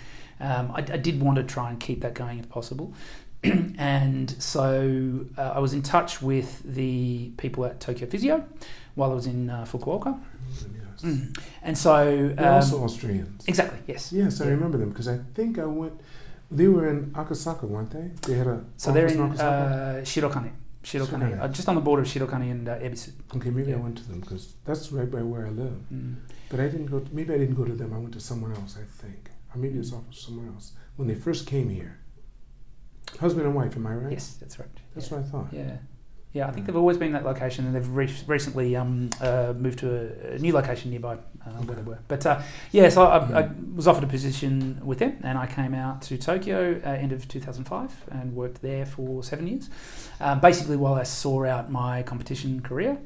um, 0.41 0.71
I, 0.71 0.79
I 0.79 0.97
did 0.97 1.21
want 1.21 1.37
to 1.37 1.43
try 1.43 1.69
and 1.69 1.79
keep 1.79 2.01
that 2.01 2.13
going 2.13 2.39
if 2.39 2.49
possible. 2.49 2.93
and 3.77 4.29
so 4.41 5.25
uh, 5.37 5.53
I 5.55 5.59
was 5.59 5.73
in 5.73 5.81
touch 5.81 6.21
with 6.21 6.61
the 6.63 7.31
people 7.37 7.65
at 7.65 7.79
Tokyo 7.79 8.07
Physio 8.07 8.45
while 8.95 9.11
I 9.11 9.15
was 9.15 9.27
in 9.27 9.49
uh, 9.49 9.65
Fukuoka. 9.65 10.19
Yes. 10.49 11.01
Mm. 11.03 11.37
And 11.63 11.77
so. 11.77 12.33
They're 12.35 12.47
um, 12.47 12.53
also 12.55 12.83
Austrians. 12.83 13.43
exactly, 13.47 13.79
yes. 13.87 14.11
Yes, 14.13 14.39
I 14.41 14.45
Yeah. 14.45 14.51
remember 14.51 14.77
them 14.77 14.89
because 14.89 15.07
I 15.07 15.17
think 15.33 15.59
I 15.59 15.65
went. 15.65 15.93
They 16.51 16.67
were 16.67 16.87
in 16.87 17.11
Akasaka, 17.11 17.63
weren't 17.63 17.91
they? 17.91 18.11
They 18.27 18.37
had 18.37 18.47
a. 18.47 18.63
So 18.77 18.91
they're 18.91 19.05
office 19.05 19.15
in 19.15 19.45
uh, 19.45 20.01
Shirokane. 20.03 20.51
Shirokane, 20.83 21.09
Shirokane. 21.09 21.41
uh, 21.41 21.47
just 21.47 21.67
on 21.67 21.73
the 21.75 21.81
border 21.81 22.03
of 22.03 22.07
Shirokane 22.07 22.51
and 22.51 22.69
uh, 22.69 22.75
Ebisu. 22.77 23.09
okay, 23.35 23.49
maybe 23.49 23.73
I 23.73 23.77
went 23.77 23.97
to 23.97 24.07
them 24.07 24.19
because 24.19 24.53
that's 24.65 24.91
right 24.91 25.09
by 25.09 25.23
where 25.23 25.47
I 25.47 25.49
live. 25.49 25.73
Mm. 25.91 26.15
But 26.49 26.59
I 26.59 26.67
didn't 26.67 26.85
go. 26.85 26.99
To, 26.99 27.15
maybe 27.15 27.33
I 27.33 27.39
didn't 27.39 27.55
go 27.55 27.65
to 27.65 27.73
them. 27.73 27.91
I 27.91 27.97
went 27.97 28.13
to 28.13 28.19
someone 28.19 28.51
else. 28.53 28.77
I 28.79 28.85
think, 29.01 29.31
or 29.53 29.57
maybe 29.59 29.79
it's 29.79 29.91
off 29.91 30.03
somewhere 30.13 30.47
else. 30.53 30.73
When 30.95 31.07
they 31.07 31.15
first 31.15 31.47
came 31.47 31.69
here, 31.69 31.97
husband 33.19 33.45
and 33.45 33.55
wife. 33.55 33.75
Am 33.75 33.87
I 33.87 33.93
right? 33.93 34.11
Yes, 34.11 34.37
that's 34.39 34.59
right. 34.59 34.69
That's 34.93 35.09
yeah. 35.09 35.17
what 35.17 35.25
I 35.25 35.29
thought. 35.29 35.47
Yeah. 35.51 35.77
Yeah, 36.35 36.49
I 36.49 36.51
think 36.51 36.65
they've 36.65 36.75
always 36.75 36.97
been 36.97 37.13
that 37.13 37.23
location, 37.23 37.65
and 37.65 37.73
they've 37.73 37.87
re- 37.87 38.13
recently 38.27 38.75
um, 38.75 39.09
uh, 39.21 39.53
moved 39.57 39.79
to 39.79 39.89
a, 39.89 40.33
a 40.33 40.37
new 40.37 40.51
location 40.51 40.91
nearby 40.91 41.13
uh, 41.13 41.49
where 41.63 41.77
they 41.77 41.81
were. 41.81 41.99
But 42.09 42.25
uh, 42.25 42.41
yeah, 42.73 42.89
so 42.89 43.05
I, 43.05 43.43
I 43.43 43.49
was 43.73 43.87
offered 43.87 44.03
a 44.03 44.07
position 44.07 44.81
with 44.83 44.99
them, 44.99 45.17
and 45.23 45.37
I 45.37 45.47
came 45.47 45.73
out 45.73 46.01
to 46.03 46.17
Tokyo 46.17 46.81
uh, 46.85 46.89
end 46.89 47.13
of 47.13 47.25
2005 47.29 48.09
and 48.11 48.35
worked 48.35 48.61
there 48.61 48.85
for 48.85 49.23
seven 49.23 49.47
years. 49.47 49.69
Um, 50.19 50.41
basically, 50.41 50.75
while 50.75 50.95
I 50.95 51.03
saw 51.03 51.45
out 51.45 51.71
my 51.71 52.03
competition 52.03 52.61
career. 52.61 52.97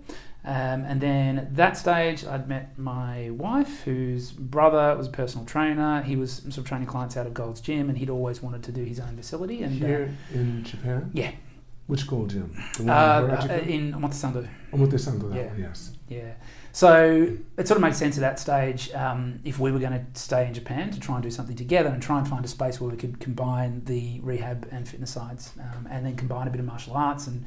Um, 0.45 0.84
and 0.86 1.02
then 1.02 1.38
at 1.38 1.56
that 1.58 1.78
stage, 1.78 2.25
I'd 2.25 2.47
met 2.47 2.78
my 2.80 3.30
wife, 3.32 3.82
whose 3.84 4.32
brother 4.32 4.95
was 4.95 5.08
a 5.08 5.12
personal 5.12 5.45
trainer. 5.45 6.02
He 6.02 6.15
was 6.15 6.32
sort 6.34 6.58
of 6.60 6.65
training 6.65 6.88
clients 6.88 7.17
out 7.17 7.28
of 7.28 7.34
Gold's 7.34 7.60
Gym, 7.60 7.89
and 7.89 7.97
he'd 7.97 8.10
always 8.10 8.41
wanted 8.41 8.63
to 8.63 8.71
do 8.71 8.84
his 8.86 8.99
own 8.99 9.17
facility. 9.17 9.63
And 9.63 9.84
uh, 9.84 9.88
Here 9.88 10.17
in 10.34 10.63
Japan. 10.63 11.12
yeah. 11.13 11.32
Which 11.88 12.06
gold 12.08 12.30
gym? 12.30 12.54
The 12.78 12.84
one 12.84 12.89
uh, 12.91 13.41
in 13.45 13.49
uh, 13.49 13.54
in 13.63 13.93
Omotesando. 13.93 14.47
Omotesando, 14.71 15.36
Yeah. 15.36 15.49
yes. 15.58 15.91
Yeah. 16.08 16.34
So 16.71 17.36
it 17.58 17.67
sort 17.67 17.78
of 17.78 17.82
made 17.82 17.95
sense 17.95 18.15
at 18.15 18.21
that 18.21 18.38
stage 18.39 18.93
um, 18.93 19.39
if 19.43 19.58
we 19.58 19.71
were 19.71 19.80
going 19.80 19.93
to 19.93 20.06
stay 20.19 20.45
in 20.45 20.54
Japan 20.54 20.91
to 20.91 20.99
try 20.99 21.15
and 21.15 21.23
do 21.23 21.32
something 21.32 21.56
together 21.56 21.89
and 21.89 21.99
try 22.02 22.19
and 22.19 22.28
find 22.28 22.45
a 22.45 22.47
space 22.47 22.80
where 22.80 22.91
we 22.91 22.95
could 22.95 23.19
combine 23.19 23.84
the 23.86 24.19
rehab 24.21 24.67
and 24.71 24.88
fitness 24.88 25.10
sides 25.10 25.54
um, 25.60 25.88
and 25.89 26.06
then 26.06 26.15
combine 26.15 26.47
a 26.47 26.52
bit 26.52 26.60
of 26.60 26.65
martial 26.67 26.93
arts 26.95 27.25
and 27.25 27.43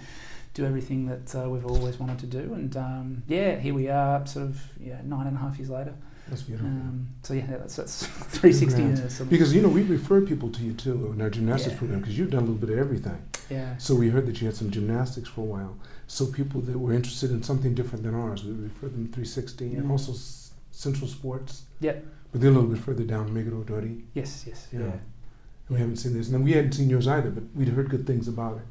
do 0.55 0.67
everything 0.67 1.07
that 1.07 1.35
uh, 1.35 1.49
we've 1.49 1.65
always 1.67 1.99
wanted 1.99 2.19
to 2.21 2.27
do. 2.27 2.53
And 2.55 2.77
um, 2.77 3.23
yeah, 3.27 3.57
here 3.59 3.75
we 3.75 3.89
are, 3.89 4.27
sort 4.27 4.47
of 4.47 4.61
yeah, 4.81 5.01
nine 5.05 5.27
and 5.27 5.37
a 5.37 5.41
half 5.41 5.57
years 5.59 5.71
later. 5.71 5.95
That's 6.29 6.43
beautiful. 6.43 6.69
Um, 6.71 7.09
so 7.23 7.35
yeah, 7.35 7.47
that's, 7.47 7.77
that's 7.77 8.07
360 8.07 8.83
years. 8.83 9.21
because 9.23 9.55
you 9.55 9.61
know 9.61 9.69
we 9.69 9.83
refer 9.83 10.21
people 10.21 10.51
to 10.51 10.63
you 10.63 10.73
too 10.73 11.13
in 11.13 11.21
our 11.21 11.31
gymnastics 11.31 11.73
Yeah. 11.75 11.79
program 11.79 12.01
because 12.01 12.19
you've 12.19 12.31
done 12.31 12.43
a 12.45 12.47
little 12.47 12.61
bit 12.67 12.71
of 12.71 12.79
everything. 12.79 13.21
yeah. 13.51 13.77
So 13.79 13.95
we 13.95 14.09
heard 14.11 14.27
that 14.27 14.41
you 14.41 14.47
had 14.47 14.57
some 14.57 14.71
gymnastics 14.71 15.29
for 15.29 15.41
a 15.41 15.45
while. 15.45 15.77
So 16.07 16.27
people 16.27 16.61
that 16.63 16.79
were 16.79 16.93
interested 16.93 17.31
in 17.31 17.43
something 17.43 17.75
different 17.75 18.05
than 18.05 18.15
ours, 18.15 18.45
we 18.45 18.53
refer 18.53 18.89
them 18.89 19.07
to 19.07 19.13
360 19.13 19.75
and 19.75 19.87
Mhm. 19.87 19.91
also 19.91 20.13
s- 20.13 20.53
Central 20.71 21.09
Sports. 21.09 21.65
Yeah. 21.81 21.97
But 22.31 22.41
they're 22.41 22.51
a 22.51 22.55
little 22.55 22.69
bit 22.71 22.79
further 22.79 23.05
down, 23.05 23.31
Meguro 23.31 23.65
Dori. 23.67 24.05
Yes, 24.15 24.45
yes. 24.47 24.69
Yeah. 24.73 24.81
Yeah. 24.81 24.85
And 24.87 25.71
we 25.71 25.79
haven't 25.81 25.97
seen 25.97 26.15
this. 26.15 26.31
And 26.31 26.45
we 26.45 26.53
hadn't 26.53 26.73
seen 26.73 26.89
yours 26.89 27.09
either, 27.09 27.31
but 27.31 27.45
we'd 27.55 27.69
heard 27.69 27.91
good 27.91 28.07
things 28.07 28.29
about 28.29 28.59
it. 28.59 28.63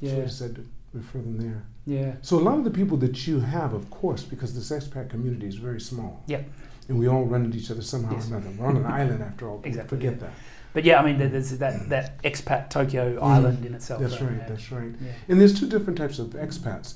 Yeah. 0.00 0.10
So 0.14 0.20
we 0.20 0.28
said 0.28 0.54
to 0.56 0.66
refer 0.92 1.18
them 1.18 1.38
there. 1.38 1.62
Yeah. 1.86 2.14
So 2.22 2.38
a 2.38 2.40
lot 2.40 2.58
of 2.58 2.64
the 2.64 2.70
people 2.70 2.96
that 2.98 3.26
you 3.26 3.40
have, 3.40 3.72
of 3.72 3.90
course, 3.90 4.22
because 4.22 4.54
this 4.54 4.70
expat 4.70 5.10
community 5.10 5.46
is 5.46 5.56
very 5.56 5.80
small. 5.80 6.22
Yep. 6.26 6.44
And 6.88 6.98
we 6.98 7.08
all 7.08 7.24
run 7.24 7.44
into 7.44 7.58
each 7.58 7.70
other 7.70 7.82
somehow 7.82 8.12
Yes. 8.14 8.30
or 8.30 8.36
another. 8.36 8.50
We're 8.58 8.66
on 8.66 8.76
an 8.76 8.86
island 8.86 9.22
after 9.22 9.48
all. 9.48 9.60
Exactly, 9.64 9.96
Forget 9.96 10.20
that. 10.20 10.32
but 10.74 10.84
yeah, 10.84 11.00
I 11.00 11.04
mean, 11.04 11.18
there's 11.18 11.56
that 11.58 11.88
that 11.88 12.22
expat 12.22 12.70
Tokyo 12.70 13.18
Mm. 13.18 13.22
island 13.22 13.64
in 13.64 13.74
itself. 13.74 14.00
That's 14.02 14.20
right. 14.20 14.32
yeah. 14.36 14.48
That's 14.48 14.70
right. 14.72 14.92
Yeah. 15.00 15.12
And 15.28 15.40
there's 15.40 15.58
two 15.58 15.68
different 15.68 15.96
types 15.98 16.18
of 16.18 16.28
expats: 16.30 16.94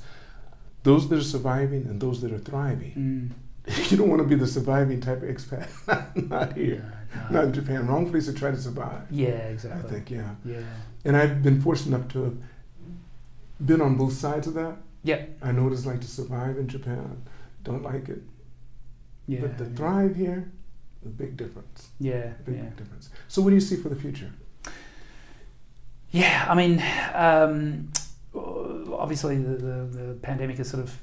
those 0.83 1.09
that 1.09 1.19
are 1.19 1.23
surviving 1.23 1.87
and 1.87 2.01
those 2.01 2.21
that 2.23 2.33
are 2.33 2.39
thriving. 2.39 2.93
Mm. 2.97 3.31
You 3.91 3.97
don't 3.97 4.09
want 4.09 4.23
to 4.23 4.29
be 4.29 4.37
the 4.37 4.47
surviving 4.47 5.01
type 5.01 5.23
of 5.25 5.29
expat. 5.29 5.67
Not 6.31 6.53
here. 6.57 6.93
No, 7.15 7.23
no. 7.23 7.31
Not 7.31 7.45
in 7.47 7.53
Japan. 7.53 7.87
Wrong 7.89 8.09
place 8.11 8.27
to 8.27 8.33
try 8.33 8.51
to 8.53 8.57
survive. 8.61 9.11
Yeah, 9.11 9.29
exactly. 9.55 9.89
I 9.89 9.93
think. 9.93 10.11
Yeah. 10.11 10.35
Yeah. 10.45 10.61
And 11.05 11.17
I've 11.17 11.43
been 11.43 11.61
fortunate 11.61 11.97
enough 11.97 12.09
to 12.13 12.23
have 12.25 12.37
been 13.65 13.81
on 13.81 13.97
both 13.97 14.13
sides 14.13 14.47
of 14.47 14.55
that. 14.55 14.77
Yeah. 15.03 15.25
I 15.43 15.53
know 15.53 15.65
what 15.65 15.73
it's 15.73 15.87
like 15.87 16.01
to 16.01 16.09
survive 16.09 16.59
in 16.59 16.69
Japan. 16.69 17.23
Don't 17.63 17.83
like 17.83 18.09
it. 18.09 18.23
Yeah. 19.27 19.41
But 19.43 19.59
to 19.59 19.65
yeah. 19.65 19.77
thrive 19.77 20.17
here, 20.17 20.51
a 21.05 21.09
big 21.09 21.37
difference. 21.37 21.89
Yeah. 22.01 22.33
Big 22.45 22.57
Yeah. 22.57 22.71
difference. 22.77 23.11
So 23.29 23.43
what 23.43 23.51
do 23.51 23.55
you 23.55 23.61
see 23.61 23.77
for 23.77 23.89
the 23.89 23.97
future? 23.97 24.31
Yeah, 26.11 26.47
I 26.49 26.55
mean, 26.55 26.83
um, 27.15 27.93
obviously 28.93 29.37
the, 29.37 29.57
the, 29.57 29.85
the 29.99 30.15
pandemic 30.23 30.57
has 30.59 30.69
sort 30.71 30.83
of 30.83 30.97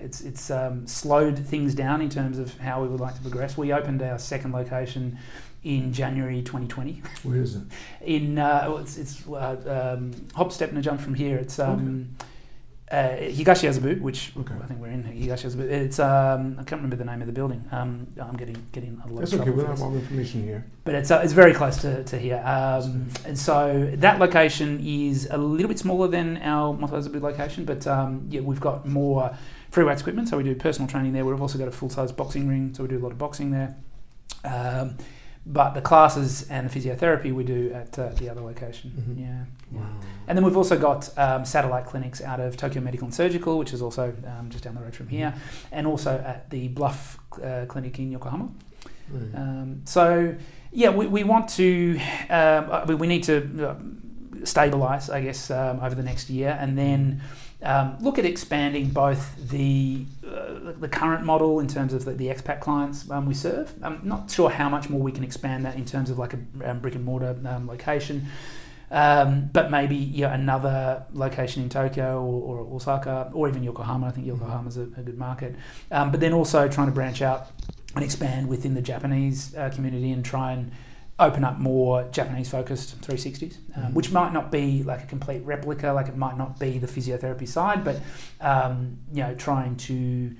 it's 0.00 0.20
it's 0.20 0.50
um, 0.50 0.86
slowed 0.86 1.38
things 1.38 1.74
down 1.74 2.00
in 2.00 2.08
terms 2.08 2.38
of 2.38 2.56
how 2.58 2.82
we 2.82 2.88
would 2.88 3.00
like 3.00 3.14
to 3.16 3.20
progress. 3.20 3.56
We 3.56 3.72
opened 3.72 4.02
our 4.02 4.18
second 4.18 4.52
location 4.52 5.18
in 5.64 5.92
January 5.92 6.42
2020 6.42 7.02
Where 7.22 7.36
is 7.36 7.54
it? 7.54 7.62
in 8.04 8.36
uh, 8.38 8.64
well, 8.66 8.78
it's, 8.78 8.96
it's 8.98 9.26
uh, 9.28 9.94
um, 9.96 10.12
hop 10.34 10.50
step 10.52 10.70
and 10.70 10.78
a 10.78 10.82
jump 10.82 11.00
from 11.00 11.14
here. 11.14 11.36
It's 11.36 11.58
um, 11.60 12.08
uh, 12.90 13.16
Higashi 13.16 13.68
Azabu, 13.70 14.00
which 14.02 14.32
Okay. 14.36 14.52
I 14.62 14.66
think 14.66 14.80
we're 14.80 14.88
in 14.88 15.04
Higashi 15.04 15.46
Azabu. 15.46 15.60
It's 15.70 15.98
um, 15.98 16.56
I 16.58 16.64
can't 16.64 16.82
remember 16.82 16.96
the 16.96 17.04
name 17.04 17.20
of 17.22 17.26
the 17.26 17.32
building. 17.32 17.64
Um, 17.72 18.06
I'm 18.20 18.36
getting 18.36 18.56
getting 18.72 19.00
a 19.04 19.08
lot 19.08 19.20
That's 19.20 19.32
of 19.32 19.40
okay. 19.40 19.46
trouble 19.50 19.62
We 19.62 19.64
for 19.64 19.70
have 19.70 19.82
all 19.82 19.90
the 19.92 20.00
information 20.00 20.42
here. 20.42 20.66
but 20.84 20.94
it's 20.96 21.10
uh, 21.10 21.20
it's 21.24 21.32
very 21.32 21.54
close 21.54 21.78
to, 21.82 22.04
to 22.04 22.18
here. 22.18 22.42
Um, 22.44 23.08
and 23.24 23.38
so 23.38 23.88
that 23.94 24.18
location 24.18 24.80
is 24.84 25.26
a 25.30 25.38
little 25.38 25.68
bit 25.68 25.78
smaller 25.78 26.08
than 26.08 26.38
our 26.42 26.76
Motoazabu 26.76 27.20
location, 27.22 27.64
but 27.64 27.86
um, 27.86 28.26
yeah, 28.28 28.40
we've 28.42 28.60
got 28.60 28.84
more 28.86 29.34
free 29.72 29.84
weights 29.84 30.02
equipment, 30.02 30.28
so 30.28 30.36
we 30.36 30.44
do 30.44 30.54
personal 30.54 30.88
training 30.88 31.14
there. 31.14 31.24
We've 31.24 31.40
also 31.40 31.58
got 31.58 31.66
a 31.66 31.72
full 31.72 31.88
size 31.88 32.12
boxing 32.12 32.46
ring, 32.46 32.74
so 32.74 32.82
we 32.84 32.90
do 32.90 32.98
a 32.98 33.02
lot 33.02 33.10
of 33.10 33.18
boxing 33.18 33.50
there. 33.50 33.74
Um, 34.44 34.98
but 35.44 35.72
the 35.72 35.80
classes 35.80 36.48
and 36.50 36.70
the 36.70 36.80
physiotherapy 36.80 37.32
we 37.32 37.42
do 37.42 37.72
at 37.74 37.98
uh, 37.98 38.10
the 38.10 38.28
other 38.28 38.42
location. 38.42 38.92
Mhm. 38.96 39.20
Yeah. 39.20 39.44
yeah. 39.72 39.80
Wow. 39.80 39.86
And 40.28 40.38
then 40.38 40.44
we've 40.44 40.56
also 40.56 40.78
got 40.78 41.10
um, 41.18 41.44
satellite 41.44 41.86
clinics 41.86 42.20
out 42.20 42.38
of 42.38 42.56
Tokyo 42.56 42.80
Medical 42.82 43.06
and 43.06 43.14
Surgical, 43.14 43.58
which 43.58 43.72
is 43.72 43.82
also 43.82 44.14
um, 44.26 44.50
just 44.50 44.62
down 44.62 44.74
the 44.74 44.82
road 44.82 44.94
from 44.94 45.08
here, 45.08 45.34
and 45.72 45.86
also 45.86 46.22
at 46.24 46.48
the 46.50 46.68
Bluff 46.68 47.18
uh, 47.42 47.64
Clinic 47.66 47.98
in 47.98 48.12
Yokohama. 48.12 48.50
Right. 49.10 49.34
Um, 49.34 49.80
so 49.84 50.36
yeah, 50.70 50.90
we, 50.90 51.06
we 51.06 51.24
want 51.24 51.48
to 51.50 51.98
um, 52.30 52.68
uh, 52.70 52.84
we, 52.86 52.94
we 52.94 53.06
need 53.06 53.24
to 53.24 53.68
uh, 53.68 53.74
stabilize, 54.44 55.10
I 55.10 55.22
guess, 55.22 55.50
um, 55.50 55.80
over 55.80 55.94
the 55.94 56.02
next 56.04 56.30
year, 56.30 56.56
and 56.60 56.76
then 56.78 57.20
um, 57.62 57.96
look 58.00 58.18
at 58.18 58.24
expanding 58.24 58.88
both 58.88 59.36
the 59.50 60.04
uh, 60.26 60.72
the 60.78 60.88
current 60.88 61.24
model 61.24 61.60
in 61.60 61.68
terms 61.68 61.92
of 61.92 62.04
the, 62.04 62.12
the 62.12 62.26
expat 62.26 62.60
clients 62.60 63.08
um, 63.10 63.26
we 63.26 63.34
serve. 63.34 63.72
I'm 63.82 64.00
not 64.02 64.30
sure 64.30 64.50
how 64.50 64.68
much 64.68 64.90
more 64.90 65.00
we 65.00 65.12
can 65.12 65.24
expand 65.24 65.64
that 65.64 65.76
in 65.76 65.84
terms 65.84 66.10
of 66.10 66.18
like 66.18 66.34
a 66.34 66.70
um, 66.70 66.80
brick 66.80 66.94
and 66.94 67.04
mortar 67.04 67.36
um, 67.46 67.68
location. 67.68 68.26
Um, 68.90 69.48
but 69.52 69.70
maybe 69.70 69.96
yeah, 69.96 70.34
another 70.34 71.06
location 71.14 71.62
in 71.62 71.70
Tokyo 71.70 72.20
or, 72.20 72.58
or 72.58 72.74
Osaka 72.74 73.30
or 73.32 73.48
even 73.48 73.62
Yokohama. 73.62 74.08
I 74.08 74.10
think 74.10 74.26
Yokohama's 74.26 74.76
a, 74.76 74.82
a 74.82 75.02
good 75.02 75.16
market. 75.16 75.54
Um, 75.90 76.10
but 76.10 76.20
then 76.20 76.32
also 76.32 76.68
trying 76.68 76.88
to 76.88 76.92
branch 76.92 77.22
out 77.22 77.50
and 77.94 78.04
expand 78.04 78.48
within 78.48 78.74
the 78.74 78.82
Japanese 78.82 79.54
uh, 79.54 79.70
community 79.70 80.10
and 80.12 80.24
try 80.24 80.52
and 80.52 80.72
open 81.18 81.44
up 81.44 81.58
more 81.58 82.04
Japanese 82.10 82.48
focused 82.50 83.00
360s, 83.02 83.58
um, 83.76 83.82
Mhm. 83.84 83.92
which 83.92 84.10
might 84.12 84.32
not 84.32 84.50
be 84.50 84.82
like 84.82 85.02
a 85.04 85.06
complete 85.06 85.44
replica, 85.44 85.92
like 85.92 86.08
it 86.08 86.16
might 86.16 86.36
not 86.38 86.58
be 86.58 86.78
the 86.78 86.86
physiotherapy 86.86 87.46
side, 87.46 87.84
but 87.84 88.00
um, 88.40 88.98
you 89.12 89.22
know, 89.22 89.34
trying 89.34 89.76
to 89.76 90.34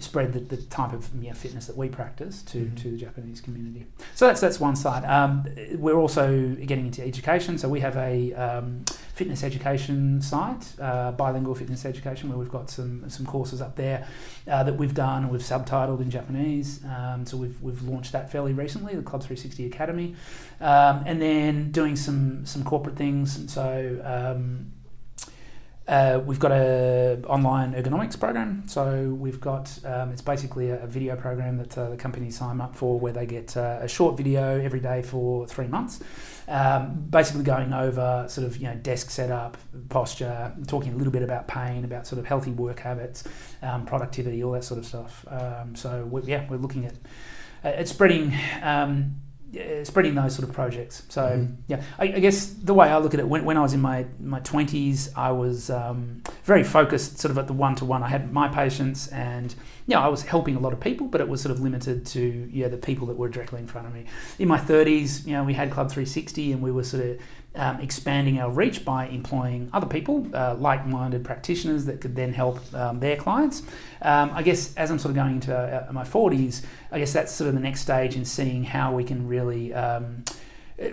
spread 0.00 0.32
the, 0.32 0.40
the 0.40 0.56
type 0.58 0.92
of 0.92 1.08
you 1.20 1.28
know, 1.28 1.34
fitness 1.34 1.66
that 1.66 1.76
we 1.76 1.88
practice 1.88 2.42
to, 2.42 2.58
Mhm. 2.58 2.76
to 2.82 2.90
the 2.90 2.96
Japanese 2.98 3.40
community. 3.40 3.86
So 4.14 4.26
that's 4.26 4.40
that's 4.40 4.60
one 4.60 4.76
side. 4.76 5.04
Um, 5.04 5.44
we're 5.76 5.96
also 5.96 6.54
getting 6.66 6.86
into 6.86 7.02
education, 7.04 7.56
so 7.58 7.68
we 7.68 7.80
have 7.80 7.96
a 7.96 8.32
um, 8.34 8.84
fitness 9.14 9.42
education 9.42 10.20
site, 10.22 10.74
uh, 10.80 11.12
bilingual 11.12 11.54
fitness 11.54 11.84
education, 11.84 12.28
where 12.28 12.38
we've 12.38 12.50
got 12.50 12.68
some 12.70 13.08
some 13.08 13.24
courses 13.26 13.60
up 13.62 13.76
there 13.76 14.06
uh, 14.46 14.62
that 14.62 14.76
we've 14.76 14.94
done 14.94 15.22
and 15.24 15.32
we've 15.32 15.40
subtitled 15.42 16.00
in 16.00 16.10
Japanese. 16.10 16.80
Um, 16.84 17.24
so 17.26 17.36
we've 17.36 17.60
we've 17.62 17.82
launched 17.82 18.12
that 18.12 18.30
fairly 18.30 18.52
recently, 18.52 18.94
the 18.94 19.02
Club 19.02 19.22
360 19.22 19.66
Academy, 19.66 20.14
um, 20.60 21.02
and 21.06 21.20
then 21.22 21.70
doing 21.72 21.96
some 21.96 22.44
some 22.44 22.62
corporate 22.62 22.96
things. 22.96 23.50
So. 23.52 23.64
Uh, 25.88 26.20
we've 26.26 26.38
got 26.38 26.52
a 26.52 27.18
online 27.28 27.72
ergonomics 27.72 28.20
program, 28.20 28.62
so 28.66 29.16
we've 29.18 29.40
got 29.40 29.72
um, 29.86 30.12
it's 30.12 30.20
basically 30.20 30.68
a, 30.68 30.84
a 30.84 30.86
video 30.86 31.16
program 31.16 31.56
that 31.56 31.78
uh, 31.78 31.88
the 31.88 31.96
companies 31.96 32.36
sign 32.36 32.60
up 32.60 32.76
for, 32.76 33.00
where 33.00 33.14
they 33.14 33.24
get 33.24 33.56
uh, 33.56 33.78
a 33.80 33.88
short 33.88 34.14
video 34.14 34.60
every 34.60 34.80
day 34.80 35.00
for 35.00 35.46
three 35.46 35.66
months, 35.66 36.00
um, 36.46 37.06
basically 37.08 37.42
going 37.42 37.72
over 37.72 38.26
sort 38.28 38.46
of 38.46 38.58
you 38.58 38.64
know 38.64 38.74
desk 38.74 39.08
setup, 39.08 39.56
posture, 39.88 40.54
talking 40.66 40.92
a 40.92 40.96
little 40.96 41.12
bit 41.12 41.22
about 41.22 41.48
pain, 41.48 41.86
about 41.86 42.06
sort 42.06 42.18
of 42.18 42.26
healthy 42.26 42.50
work 42.50 42.80
habits, 42.80 43.24
um, 43.62 43.86
productivity, 43.86 44.44
all 44.44 44.52
that 44.52 44.64
sort 44.64 44.78
of 44.78 44.84
stuff. 44.84 45.24
Um, 45.30 45.74
so 45.74 46.04
we 46.04 46.20
yeah, 46.24 46.46
we're 46.50 46.58
looking 46.58 46.84
at 46.84 46.96
at 47.64 47.88
spreading. 47.88 48.34
Um, 48.62 49.22
spreading 49.84 50.14
those 50.14 50.34
sort 50.34 50.48
of 50.48 50.54
projects. 50.54 51.02
So 51.08 51.22
Mhm. 51.22 51.56
yeah, 51.68 51.82
I, 51.98 52.04
I 52.04 52.18
guess 52.20 52.46
the 52.46 52.74
way 52.74 52.88
I 52.90 52.98
look 52.98 53.14
at 53.14 53.20
it, 53.20 53.28
when, 53.28 53.44
when 53.44 53.56
I 53.56 53.60
was 53.62 53.72
in 53.72 53.80
my 53.80 54.06
my 54.20 54.40
twenties, 54.40 55.10
I 55.16 55.30
was 55.32 55.70
um, 55.70 56.22
very 56.44 56.62
focused, 56.64 57.18
sort 57.18 57.30
of 57.30 57.38
at 57.38 57.46
the 57.46 57.52
one 57.54 57.74
to 57.76 57.84
one. 57.84 58.02
I 58.02 58.08
had 58.08 58.32
my 58.32 58.48
patients, 58.48 59.08
and 59.08 59.54
know, 59.94 60.00
I 60.00 60.08
was 60.08 60.22
helping 60.22 60.56
a 60.56 60.60
lot 60.60 60.72
of 60.72 60.80
people, 60.80 61.06
but 61.06 61.20
it 61.20 61.28
was 61.28 61.40
sort 61.40 61.52
of 61.52 61.60
limited 61.60 62.06
to 62.06 62.50
yeah 62.52 62.68
the 62.68 62.76
people 62.76 63.06
that 63.08 63.16
were 63.16 63.28
directly 63.28 63.60
in 63.60 63.66
front 63.66 63.86
of 63.86 63.94
me. 63.94 64.04
In 64.38 64.48
my 64.48 64.58
thirties, 64.58 65.26
you 65.26 65.32
know, 65.32 65.44
we 65.44 65.54
had 65.54 65.70
Club 65.70 65.90
360, 65.90 66.52
and 66.52 66.62
we 66.62 66.70
were 66.70 66.84
sort 66.84 67.04
of 67.04 67.18
um, 67.54 67.80
expanding 67.80 68.38
our 68.38 68.50
reach 68.50 68.84
by 68.84 69.08
employing 69.08 69.68
other 69.72 69.86
people, 69.86 70.26
uh, 70.32 70.54
like-minded 70.54 71.24
practitioners 71.24 71.86
that 71.86 72.00
could 72.00 72.14
then 72.14 72.32
help 72.32 72.60
um, 72.74 73.00
their 73.00 73.16
clients. 73.16 73.62
Um, 74.02 74.30
I 74.32 74.42
guess 74.42 74.74
as 74.76 74.90
I'm 74.90 74.98
sort 74.98 75.10
of 75.10 75.16
going 75.16 75.34
into 75.34 75.56
uh, 75.56 75.90
my 75.92 76.04
40s, 76.04 76.64
I 76.92 76.98
guess 76.98 77.12
that's 77.12 77.32
sort 77.32 77.48
of 77.48 77.54
the 77.54 77.60
next 77.60 77.80
stage 77.80 78.14
in 78.14 78.24
seeing 78.24 78.64
how 78.64 78.94
we 78.94 79.02
can 79.02 79.26
really, 79.26 79.74
um, 79.74 80.24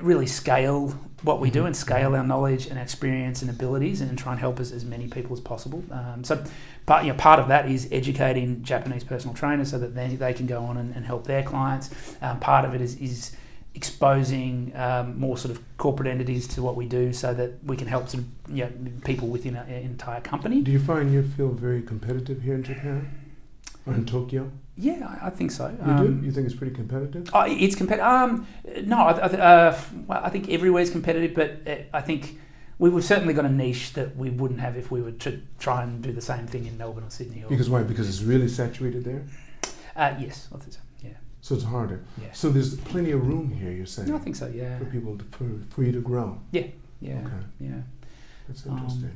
really 0.01 0.27
scale 0.27 0.89
what 1.21 1.39
we 1.39 1.49
do 1.49 1.65
and 1.65 1.75
scale 1.75 2.15
our 2.15 2.23
knowledge 2.23 2.67
and 2.67 2.77
experience 2.77 3.41
and 3.41 3.49
abilities 3.49 4.01
and 4.01 4.17
try 4.17 4.31
and 4.31 4.39
help 4.39 4.59
as, 4.59 4.71
as 4.71 4.85
many 4.85 5.07
people 5.07 5.33
as 5.33 5.39
possible. 5.39 5.83
Um, 5.91 6.23
so, 6.23 6.43
part 6.85 7.05
you 7.05 7.11
know, 7.11 7.17
part 7.17 7.39
of 7.39 7.47
that 7.47 7.69
is 7.69 7.87
educating 7.91 8.63
Japanese 8.63 9.03
personal 9.03 9.35
trainers 9.35 9.71
so 9.71 9.79
that 9.79 9.95
they, 9.95 10.15
they 10.15 10.33
can 10.33 10.45
go 10.45 10.63
on 10.63 10.77
and, 10.77 10.95
and 10.95 11.05
help 11.05 11.25
their 11.25 11.43
clients. 11.43 11.89
Um, 12.21 12.39
part 12.39 12.65
of 12.65 12.73
it 12.75 12.81
is 12.81 12.95
is 12.97 13.35
exposing 13.75 14.71
um, 14.75 15.19
more 15.19 15.37
sort 15.37 15.51
of 15.51 15.61
corporate 15.77 16.07
entities 16.07 16.47
to 16.47 16.61
what 16.61 16.77
we 16.77 16.85
do 16.85 17.11
so 17.11 17.33
that 17.33 17.61
we 17.65 17.75
can 17.75 17.87
help 17.87 18.07
some 18.07 18.31
you 18.47 18.63
know, 18.63 18.71
people 19.03 19.27
within 19.27 19.57
an 19.57 19.69
entire 19.69 20.21
company. 20.21 20.61
Do 20.61 20.71
you 20.71 20.79
find 20.79 21.11
you 21.11 21.21
feel 21.21 21.49
very 21.49 21.81
competitive 21.81 22.41
here 22.41 22.55
in 22.55 22.63
Japan 22.63 23.13
or 23.85 23.93
in 23.93 24.05
Tokyo? 24.05 24.49
Yeah, 24.77 25.17
I, 25.21 25.29
think 25.29 25.51
so. 25.51 25.69
You 25.69 25.91
Um, 25.91 26.19
do? 26.19 26.25
You 26.25 26.31
think 26.33 26.45
it's 26.47 26.55
pretty 26.55 26.75
competitive? 26.75 27.29
Oh, 27.33 27.43
it's 27.47 27.75
competitive. 27.75 28.05
Um, 28.05 28.45
no, 28.83 28.97
I, 28.97 29.11
I, 29.11 29.25
uh, 29.27 29.79
well, 30.05 30.21
I 30.23 30.29
think 30.29 30.49
everywhere's 30.49 30.89
competitive, 30.89 31.33
but 31.33 31.65
uh, 31.71 31.83
I 31.93 32.01
think 32.01 32.38
we, 32.77 32.89
we've 32.89 33.03
certainly 33.03 33.33
got 33.33 33.45
a 33.45 33.49
niche 33.49 33.93
that 33.93 34.17
we 34.17 34.29
wouldn't 34.29 34.59
have 34.59 34.75
if 34.75 34.91
we 34.91 35.01
were 35.01 35.13
to 35.13 35.41
try 35.59 35.83
and 35.83 36.01
do 36.01 36.11
the 36.11 36.21
same 36.21 36.45
thing 36.45 36.65
in 36.65 36.77
Melbourne 36.77 37.05
or 37.05 37.09
Sydney. 37.09 37.43
Or, 37.43 37.47
Because 37.49 37.69
why? 37.69 37.83
Because 37.83 38.09
it's 38.09 38.21
really 38.21 38.49
saturated 38.49 39.05
there, 39.05 39.23
uh, 39.95 40.13
yes, 40.19 40.49
I 40.53 40.57
think 40.57 40.73
so. 40.73 40.79
Yeah, 41.01 41.11
so 41.39 41.55
it's 41.55 41.63
harder. 41.63 42.03
yeah. 42.21 42.27
So 42.33 42.49
there's 42.49 42.75
plenty 42.75 43.11
of 43.11 43.25
room 43.25 43.49
here. 43.51 43.71
You're 43.71 43.85
saying 43.85 44.09
No, 44.09 44.17
I 44.17 44.19
think 44.19 44.35
so. 44.35 44.47
Yeah, 44.47 44.77
for 44.77 44.85
people 44.85 45.17
to, 45.17 45.23
for, 45.31 45.47
for 45.69 45.83
you 45.83 45.93
to 45.93 46.01
grow. 46.01 46.38
yeah, 46.51 46.67
Yeah. 46.99 47.13
Okay, 47.19 47.45
yeah. 47.61 47.69
that's 48.47 48.65
Um, 48.65 48.73
interesting. 48.77 49.11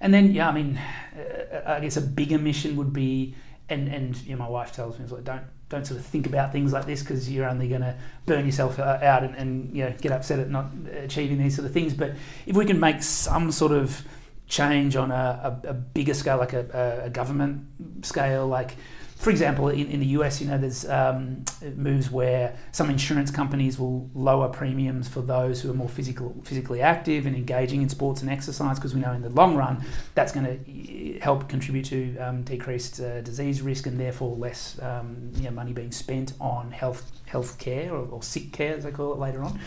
And 0.00 0.12
then, 0.12 0.32
yeah, 0.32 0.48
I 0.48 0.52
mean, 0.52 0.80
uh, 1.16 1.74
I 1.76 1.80
guess 1.80 1.96
a 1.96 2.00
bigger 2.00 2.38
mission 2.38 2.74
would 2.76 2.92
be, 2.92 3.34
and 3.68 3.88
and 3.88 4.16
you 4.22 4.32
know, 4.32 4.38
my 4.38 4.48
wife 4.48 4.72
tells 4.72 4.98
me, 4.98 5.06
like, 5.06 5.24
don't 5.24 5.42
don't 5.68 5.86
sort 5.86 6.00
of 6.00 6.06
think 6.06 6.26
about 6.26 6.52
things 6.52 6.72
like 6.72 6.86
this 6.86 7.02
because 7.02 7.30
you're 7.30 7.48
only 7.48 7.68
going 7.68 7.82
to 7.82 7.94
burn 8.24 8.46
yourself 8.46 8.78
out 8.78 9.22
and, 9.22 9.34
and 9.34 9.76
you 9.76 9.84
know 9.84 9.94
get 10.00 10.12
upset 10.12 10.38
at 10.38 10.48
not 10.48 10.66
achieving 10.92 11.38
these 11.38 11.54
sort 11.54 11.66
of 11.66 11.72
things. 11.72 11.94
But 11.94 12.14
if 12.46 12.56
we 12.56 12.64
can 12.64 12.80
make 12.80 13.02
some 13.02 13.52
sort 13.52 13.72
of 13.72 14.02
change 14.46 14.96
on 14.96 15.10
a, 15.10 15.60
a, 15.64 15.68
a 15.68 15.74
bigger 15.74 16.14
scale, 16.14 16.38
like 16.38 16.54
a, 16.54 17.02
a 17.04 17.10
government 17.10 17.66
scale, 18.02 18.46
like 18.46 18.76
for 19.18 19.30
example, 19.30 19.68
in, 19.68 19.88
in 19.88 19.98
the 19.98 20.06
US, 20.18 20.40
you 20.40 20.46
know, 20.46 20.58
there's 20.58 20.88
um, 20.88 21.44
moves 21.74 22.08
where 22.08 22.56
some 22.70 22.88
insurance 22.88 23.32
companies 23.32 23.76
will 23.76 24.08
lower 24.14 24.48
premiums 24.48 25.08
for 25.08 25.22
those 25.22 25.60
who 25.60 25.70
are 25.72 25.74
more 25.74 25.88
physical, 25.88 26.36
physically 26.44 26.80
active 26.80 27.26
and 27.26 27.34
engaging 27.34 27.82
in 27.82 27.88
sports 27.88 28.22
and 28.22 28.30
exercise 28.30 28.78
because 28.78 28.94
we 28.94 29.00
know 29.00 29.12
in 29.12 29.22
the 29.22 29.28
long 29.30 29.56
run 29.56 29.84
that's 30.14 30.30
going 30.30 30.46
to 30.46 31.18
help 31.18 31.48
contribute 31.48 31.86
to 31.86 32.16
um, 32.18 32.42
decreased 32.44 33.00
uh, 33.00 33.20
disease 33.22 33.60
risk 33.60 33.88
and 33.88 33.98
therefore 33.98 34.36
less 34.36 34.80
um, 34.82 35.32
you 35.34 35.42
know, 35.42 35.50
money 35.50 35.72
being 35.72 35.90
spent 35.90 36.32
on 36.40 36.70
health 36.70 37.10
health 37.26 37.58
care 37.58 37.92
or, 37.92 38.06
or 38.06 38.22
sick 38.22 38.52
care 38.52 38.76
as 38.76 38.84
they 38.84 38.92
call 38.92 39.12
it 39.12 39.18
later 39.18 39.42
on. 39.42 39.58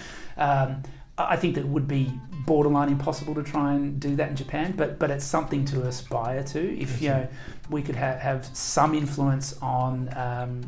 I 1.30 1.36
think 1.36 1.56
that 1.56 1.68
would 1.68 1.88
be 1.88 2.12
borderline 2.46 2.90
impossible 2.90 3.36
to 3.36 3.44
try 3.44 3.74
and 3.74 4.00
do 4.00 4.16
that 4.16 4.30
in 4.30 4.36
Japan, 4.36 4.74
but 4.76 5.00
but 5.00 5.12
it's 5.12 5.26
something 5.26 5.66
to 5.66 5.84
aspire 5.84 6.44
to. 6.44 6.80
If 6.80 7.02
you 7.02 7.10
know, 7.10 7.28
we 7.70 7.82
could 7.82 7.96
ha- 7.96 8.18
have 8.18 8.46
some 8.54 8.94
influence 8.96 9.58
on. 9.62 10.10
Um, 10.16 10.62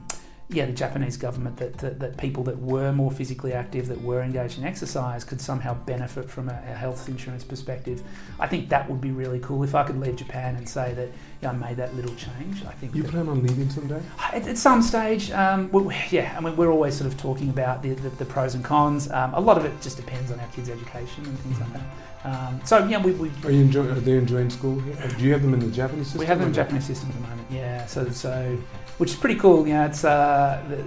yeah, 0.50 0.66
the 0.66 0.74
Japanese 0.74 1.18
government 1.18 1.58
that, 1.58 1.78
that, 1.80 2.00
that, 2.00 2.18
people 2.18 2.44
that 2.44 2.60
were 2.60 2.92
more 2.92 3.10
physically 3.10 3.54
active, 3.54 3.88
that 3.88 4.02
were 4.02 4.22
engaged 4.22 4.58
in 4.58 4.66
exercise, 4.66 5.24
could 5.24 5.40
somehow 5.40 5.74
benefit 5.74 6.30
from 6.30 6.50
a, 6.50 6.62
a, 6.68 6.74
health 6.74 7.08
insurance 7.08 7.44
perspective. 7.44 8.04
I 8.40 8.48
think 8.48 8.70
that 8.70 8.90
would 8.90 9.00
be 9.00 9.12
really 9.12 9.40
cool 9.40 9.64
if 9.64 9.74
I 9.74 9.84
could 9.84 10.00
leave 10.00 10.18
Japan 10.18 10.56
and 10.56 10.68
say 10.68 10.94
that 10.94 11.08
you 11.08 11.14
know, 11.44 11.50
I 11.50 11.54
made 11.54 11.78
that 11.78 11.96
little 11.96 12.14
change. 12.16 12.64
I 12.66 12.72
think 12.74 12.94
you 12.94 13.04
plan 13.04 13.30
on 13.30 13.42
leaving 13.42 13.70
someday. 13.70 14.02
At, 14.20 14.48
at 14.48 14.58
some 14.58 14.82
stage, 14.82 15.32
um, 15.32 15.72
we, 15.72 15.96
yeah. 16.12 16.36
I 16.38 16.42
mean, 16.42 16.56
we're 16.56 16.72
always 16.72 16.96
sort 16.96 17.12
of 17.12 17.18
talking 17.18 17.50
about 17.50 17.82
the, 17.82 17.94
the, 17.94 18.10
the 18.10 18.26
pros 18.26 18.54
and 18.54 18.64
cons. 18.64 19.10
Um, 19.12 19.34
a 19.34 19.40
lot 19.40 19.58
of 19.58 19.66
it 19.66 19.82
just 19.82 19.98
depends 19.98 20.30
on 20.30 20.40
our 20.40 20.48
kids' 20.48 20.70
education 20.70 21.26
and 21.26 21.40
things 21.40 21.60
like 21.60 21.74
that. 21.74 21.84
Um, 22.26 22.62
so 22.64 22.86
yeah, 22.88 23.02
we, 23.02 23.12
we 23.14 23.30
are 23.44 23.52
you 23.52 23.62
enjoying? 23.62 23.90
Are 23.90 23.96
they 23.96 24.18
enjoying 24.18 24.50
school? 24.50 24.80
Here? 24.80 24.96
Do 25.18 25.24
you 25.26 25.34
have 25.34 25.42
them 25.42 25.54
in 25.54 25.60
the 25.60 25.68
Japanese 25.68 26.08
system? 26.08 26.20
We 26.20 26.26
have 26.26 26.40
them 26.40 26.48
in 26.48 26.54
the 26.54 26.56
Japanese 26.56 26.86
system 26.86 27.10
at 27.10 27.16
the 27.16 27.22
moment. 27.22 27.48
Yeah, 27.52 27.86
so 27.86 28.10
so 28.10 28.58
which 29.04 29.12
is 29.12 29.18
pretty 29.18 29.36
cool. 29.36 29.68
You 29.68 29.74
know, 29.74 29.86
it's 29.86 30.06
uh, 30.06 30.64
the, 30.70 30.82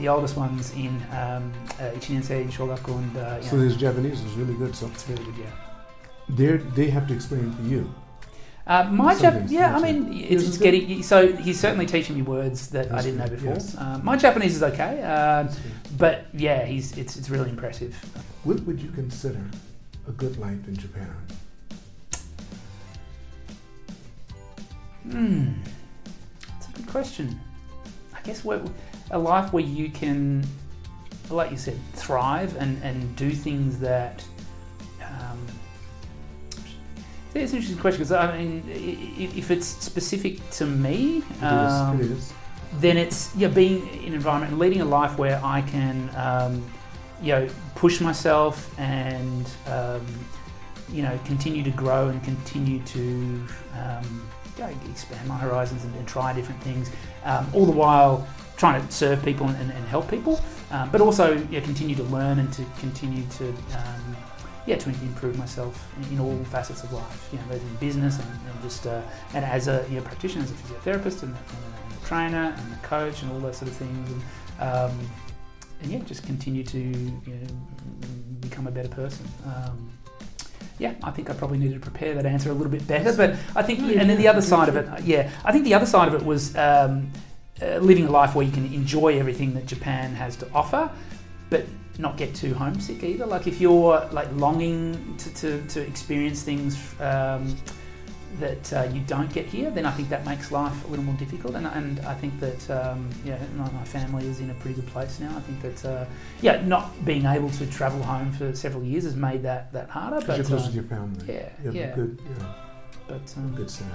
the, 0.00 0.08
oldest 0.08 0.36
one's 0.36 0.72
in 0.74 0.96
um, 1.12 1.52
uh, 1.78 1.92
Ichinensei 1.94 2.40
in 2.40 2.48
Shogaku, 2.48 2.98
and 2.98 3.16
uh, 3.16 3.40
so 3.40 3.56
there's 3.56 3.76
Japanese 3.76 4.20
is 4.20 4.32
really 4.32 4.54
good. 4.54 4.74
So 4.74 4.88
it's 4.88 5.08
really 5.08 5.22
good. 5.26 5.36
Yeah, 5.38 5.52
they 6.28 6.56
they 6.56 6.90
have 6.90 7.06
to 7.06 7.14
explain 7.14 7.54
to 7.54 7.62
you. 7.62 7.94
Uh, 8.66 8.88
my 8.90 9.14
Jap- 9.14 9.48
yeah, 9.48 9.76
I 9.76 9.80
mean, 9.80 10.12
it's, 10.12 10.42
it's 10.42 10.58
getting 10.58 11.04
so 11.04 11.32
he's 11.36 11.60
certainly 11.60 11.86
teaching 11.86 12.16
me 12.16 12.22
words 12.22 12.66
that 12.70 12.88
That's 12.88 13.00
I 13.00 13.02
didn't 13.06 13.20
know 13.20 13.28
before. 13.28 13.52
Yes. 13.52 13.76
Uh, 13.76 14.00
my 14.02 14.16
Japanese 14.16 14.56
is 14.56 14.64
okay, 14.64 15.00
uh, 15.04 15.46
but 15.96 16.26
yeah, 16.34 16.64
he's 16.64 16.98
it's 16.98 17.16
it's 17.16 17.30
really 17.30 17.50
impressive. 17.50 17.94
What 18.42 18.58
would 18.62 18.80
you 18.80 18.90
consider 18.90 19.44
a 20.08 20.10
good 20.10 20.36
life 20.38 20.66
in 20.66 20.76
Japan? 20.76 21.14
Hmm, 25.08 25.52
good 26.76 26.86
question. 26.86 27.40
I 28.14 28.20
guess 28.22 28.44
a 29.10 29.18
life 29.18 29.52
where 29.52 29.64
you 29.64 29.90
can, 29.90 30.46
like 31.30 31.50
you 31.50 31.56
said, 31.56 31.78
thrive 31.94 32.56
and, 32.56 32.82
and 32.82 33.16
do 33.16 33.30
things 33.30 33.78
that. 33.80 34.24
Um, 35.02 35.38
it's 37.34 37.52
an 37.52 37.58
interesting 37.58 37.78
question 37.78 37.98
because 37.98 38.12
I 38.12 38.38
mean, 38.38 38.64
if 39.36 39.50
it's 39.50 39.66
specific 39.66 40.48
to 40.52 40.64
me, 40.64 41.22
um, 41.42 42.00
it 42.00 42.10
is. 42.10 42.32
then 42.80 42.96
it's 42.96 43.34
yeah, 43.36 43.48
being 43.48 43.86
in 43.88 44.08
an 44.08 44.14
environment, 44.14 44.52
and 44.52 44.58
leading 44.58 44.80
a 44.80 44.86
life 44.86 45.18
where 45.18 45.38
I 45.44 45.60
can 45.60 46.10
um, 46.16 46.64
you 47.20 47.32
know, 47.32 47.48
push 47.74 48.00
myself 48.00 48.74
and 48.78 49.48
um, 49.66 50.06
you 50.90 51.02
know 51.02 51.18
continue 51.24 51.62
to 51.62 51.70
grow 51.70 52.08
and 52.08 52.22
continue 52.24 52.80
to 52.84 53.44
um, 53.78 54.28
know, 54.64 54.70
expand 54.90 55.26
my 55.28 55.36
horizons 55.36 55.84
and, 55.84 55.94
and 55.96 56.06
try 56.06 56.32
different 56.32 56.62
things, 56.62 56.90
um, 57.24 57.46
all 57.52 57.66
the 57.66 57.72
while 57.72 58.26
trying 58.56 58.84
to 58.84 58.92
serve 58.92 59.22
people 59.22 59.46
and, 59.46 59.70
and 59.70 59.86
help 59.86 60.08
people, 60.10 60.40
um, 60.70 60.90
but 60.90 61.00
also 61.00 61.34
know, 61.34 61.60
continue 61.60 61.94
to 61.94 62.02
learn 62.04 62.38
and 62.38 62.52
to 62.52 62.64
continue 62.78 63.22
to 63.38 63.48
um, 63.48 64.16
yeah 64.66 64.76
to 64.76 64.88
improve 64.88 65.38
myself 65.38 65.92
in, 66.10 66.18
all 66.18 66.36
facets 66.44 66.82
of 66.82 66.92
life. 66.92 67.28
You 67.32 67.38
know, 67.38 67.44
both 67.50 67.62
in 67.62 67.76
business 67.76 68.18
and, 68.18 68.28
and 68.28 68.62
just 68.62 68.86
uh, 68.86 69.00
and 69.34 69.44
as 69.44 69.68
a 69.68 69.84
you 69.88 69.96
know, 69.96 70.02
practitioner, 70.02 70.44
as 70.44 70.50
a 70.50 70.54
physiotherapist 70.54 71.22
and, 71.22 71.34
a 71.34 72.06
trainer 72.06 72.54
and 72.56 72.72
a 72.72 72.78
coach 72.86 73.22
and 73.22 73.32
all 73.32 73.40
those 73.40 73.56
sort 73.56 73.70
of 73.70 73.76
things. 73.76 74.10
And, 74.10 74.70
um, 74.70 74.98
and 75.82 75.92
yeah, 75.92 75.98
just 76.00 76.24
continue 76.24 76.64
to 76.64 76.78
you 76.78 77.34
know, 77.34 77.46
become 78.40 78.66
a 78.66 78.70
better 78.70 78.88
person. 78.88 79.26
Yeah, 80.78 80.94
I 81.02 81.10
think 81.10 81.30
I 81.30 81.34
probably 81.34 81.58
needed 81.58 81.74
to 81.74 81.80
prepare 81.80 82.14
that 82.14 82.26
answer 82.26 82.50
a 82.50 82.52
little 82.52 82.70
bit 82.70 82.86
better, 82.86 83.16
but 83.16 83.36
I 83.54 83.62
think, 83.62 83.80
and 83.80 84.10
then 84.10 84.18
the 84.18 84.28
other 84.28 84.42
side 84.42 84.68
of 84.68 84.76
it, 84.76 84.86
yeah, 85.04 85.30
I 85.44 85.52
think 85.52 85.64
the 85.64 85.74
other 85.74 85.86
side 85.86 86.08
of 86.08 86.14
it 86.14 86.22
was 86.22 86.54
um, 86.56 87.10
uh, 87.62 87.78
living 87.78 88.06
a 88.06 88.10
life 88.10 88.34
where 88.34 88.44
you 88.44 88.52
can 88.52 88.66
enjoy 88.72 89.18
everything 89.18 89.54
that 89.54 89.64
Japan 89.66 90.14
has 90.14 90.36
to 90.36 90.52
offer, 90.52 90.90
but 91.48 91.64
not 91.98 92.18
get 92.18 92.34
too 92.34 92.52
homesick 92.52 93.02
either. 93.02 93.24
Like 93.24 93.46
if 93.46 93.58
you're 93.58 94.06
like 94.12 94.30
longing 94.34 95.16
to, 95.16 95.34
to, 95.34 95.66
to 95.68 95.80
experience 95.80 96.42
things. 96.42 96.76
Um, 97.00 97.56
that 98.38 98.72
uh, 98.72 98.88
you 98.92 99.00
don't 99.02 99.32
get 99.32 99.46
here, 99.46 99.70
then 99.70 99.86
I 99.86 99.90
think 99.90 100.08
that 100.10 100.24
makes 100.24 100.50
life 100.52 100.84
a 100.84 100.88
little 100.88 101.04
more 101.04 101.14
difficult. 101.16 101.54
And, 101.54 101.66
and 101.66 102.00
I 102.00 102.14
think 102.14 102.38
that 102.40 102.70
um, 102.70 103.08
yeah, 103.24 103.38
my 103.56 103.84
family 103.84 104.26
is 104.26 104.40
in 104.40 104.50
a 104.50 104.54
pretty 104.54 104.74
good 104.80 104.86
place 104.88 105.20
now. 105.20 105.34
I 105.36 105.40
think 105.40 105.62
that 105.62 105.84
uh, 105.84 106.04
yeah, 106.42 106.64
not 106.64 107.04
being 107.04 107.24
able 107.26 107.50
to 107.50 107.66
travel 107.66 108.02
home 108.02 108.32
for 108.32 108.54
several 108.54 108.84
years 108.84 109.04
has 109.04 109.16
made 109.16 109.42
that 109.42 109.72
that 109.72 109.88
harder. 109.88 110.24
But 110.26 110.36
you're 110.36 110.46
close 110.46 110.64
uh, 110.64 110.66
with 110.66 110.74
your 110.74 110.84
family. 110.84 111.34
Yeah, 111.34 111.48
you 111.64 111.72
yeah. 111.72 111.94
Good, 111.94 112.20
yeah. 112.38 112.52
But 113.08 113.34
um, 113.36 113.54
good 113.54 113.70
son. 113.70 113.90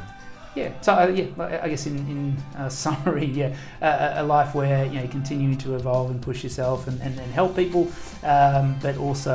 Yeah, 0.54 0.74
so 0.82 0.94
uh, 0.94 1.08
yeah, 1.08 1.62
I 1.64 1.70
guess 1.70 1.86
in, 1.86 1.98
in 1.98 2.38
uh, 2.58 2.68
summary, 2.84 3.26
yeah, 3.26 3.56
a, 3.82 4.22
a, 4.22 4.24
life 4.24 4.54
where 4.54 4.86
you 4.86 5.00
know 5.00 5.08
continuing 5.08 5.58
to 5.60 5.76
evolve 5.76 6.12
and 6.12 6.22
push 6.22 6.44
yourself 6.44 6.88
and, 6.88 7.02
and, 7.02 7.18
and 7.18 7.32
help 7.32 7.56
people, 7.56 7.90
um, 8.24 8.78
but 8.82 8.98
also 8.98 9.32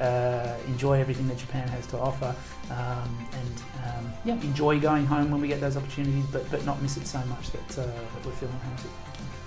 uh, 0.00 0.56
enjoy 0.66 1.00
everything 1.00 1.28
that 1.28 1.38
Japan 1.38 1.68
has 1.68 1.86
to 1.88 1.98
offer, 1.98 2.34
um, 2.70 3.28
and 3.32 3.62
um, 3.84 4.12
yeah, 4.24 4.34
enjoy 4.34 4.80
going 4.80 5.06
home 5.06 5.30
when 5.30 5.40
we 5.40 5.46
get 5.46 5.60
those 5.60 5.76
opportunities, 5.76 6.24
but 6.32 6.50
but 6.50 6.64
not 6.66 6.82
miss 6.82 6.96
it 6.96 7.06
so 7.06 7.20
much 7.26 7.50
that, 7.52 7.78
uh, 7.78 7.86
that 7.86 8.26
we're 8.26 8.32
feeling 8.32 8.58
homesick. 8.58 8.90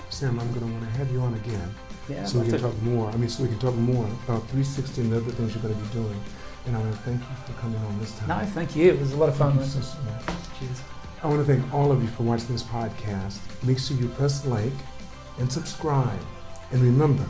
Sam, 0.09 0.39
I'm 0.39 0.47
going 0.53 0.61
to 0.61 0.71
want 0.71 0.83
to 0.85 0.97
have 0.97 1.11
you 1.11 1.19
on 1.19 1.33
again, 1.33 1.75
yeah, 2.07 2.23
so 2.23 2.39
we 2.39 2.45
can 2.45 2.53
to. 2.53 2.59
talk 2.59 2.81
more. 2.81 3.11
I 3.11 3.17
mean, 3.17 3.27
so 3.27 3.43
we 3.43 3.49
can 3.49 3.59
talk 3.59 3.75
more 3.75 4.05
about 4.25 4.47
360 4.47 5.01
and 5.01 5.11
the 5.11 5.17
other 5.17 5.31
things 5.31 5.53
you're 5.53 5.61
going 5.61 5.75
to 5.75 5.81
be 5.81 5.93
doing. 5.93 6.21
And 6.65 6.77
I 6.77 6.79
want 6.79 6.93
to 6.93 6.99
thank 6.99 7.19
you 7.19 7.35
for 7.45 7.53
coming 7.59 7.79
on 7.79 7.99
this 7.99 8.17
time. 8.19 8.27
No, 8.27 8.45
thank 8.45 8.75
you. 8.75 8.91
It 8.91 8.99
was 8.99 9.13
a 9.13 9.17
lot 9.17 9.29
of 9.29 9.37
fun. 9.37 9.57
Cheers. 9.57 10.81
I 11.21 11.27
want 11.27 11.45
to 11.45 11.53
thank 11.53 11.73
all 11.73 11.91
of 11.91 12.01
you 12.01 12.07
for 12.07 12.23
watching 12.23 12.47
this 12.47 12.63
podcast. 12.63 13.39
Make 13.63 13.77
sure 13.77 13.97
you 13.97 14.07
press 14.07 14.45
like 14.45 14.71
and 15.37 15.51
subscribe. 15.51 16.19
And 16.71 16.81
remember, 16.81 17.25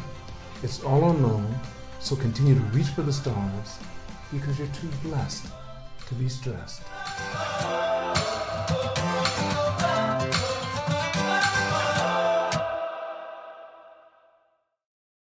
it's 0.61 0.83
all 0.83 1.09
unknown, 1.09 1.59
so 1.99 2.15
continue 2.15 2.53
to 2.53 2.61
reach 2.65 2.89
for 2.89 3.01
the 3.01 3.13
stars 3.13 3.79
because 4.31 4.59
you're 4.59 4.67
too 4.67 4.89
blessed 5.01 5.47
to 6.05 6.13
be 6.13 6.29
stressed. 6.29 6.83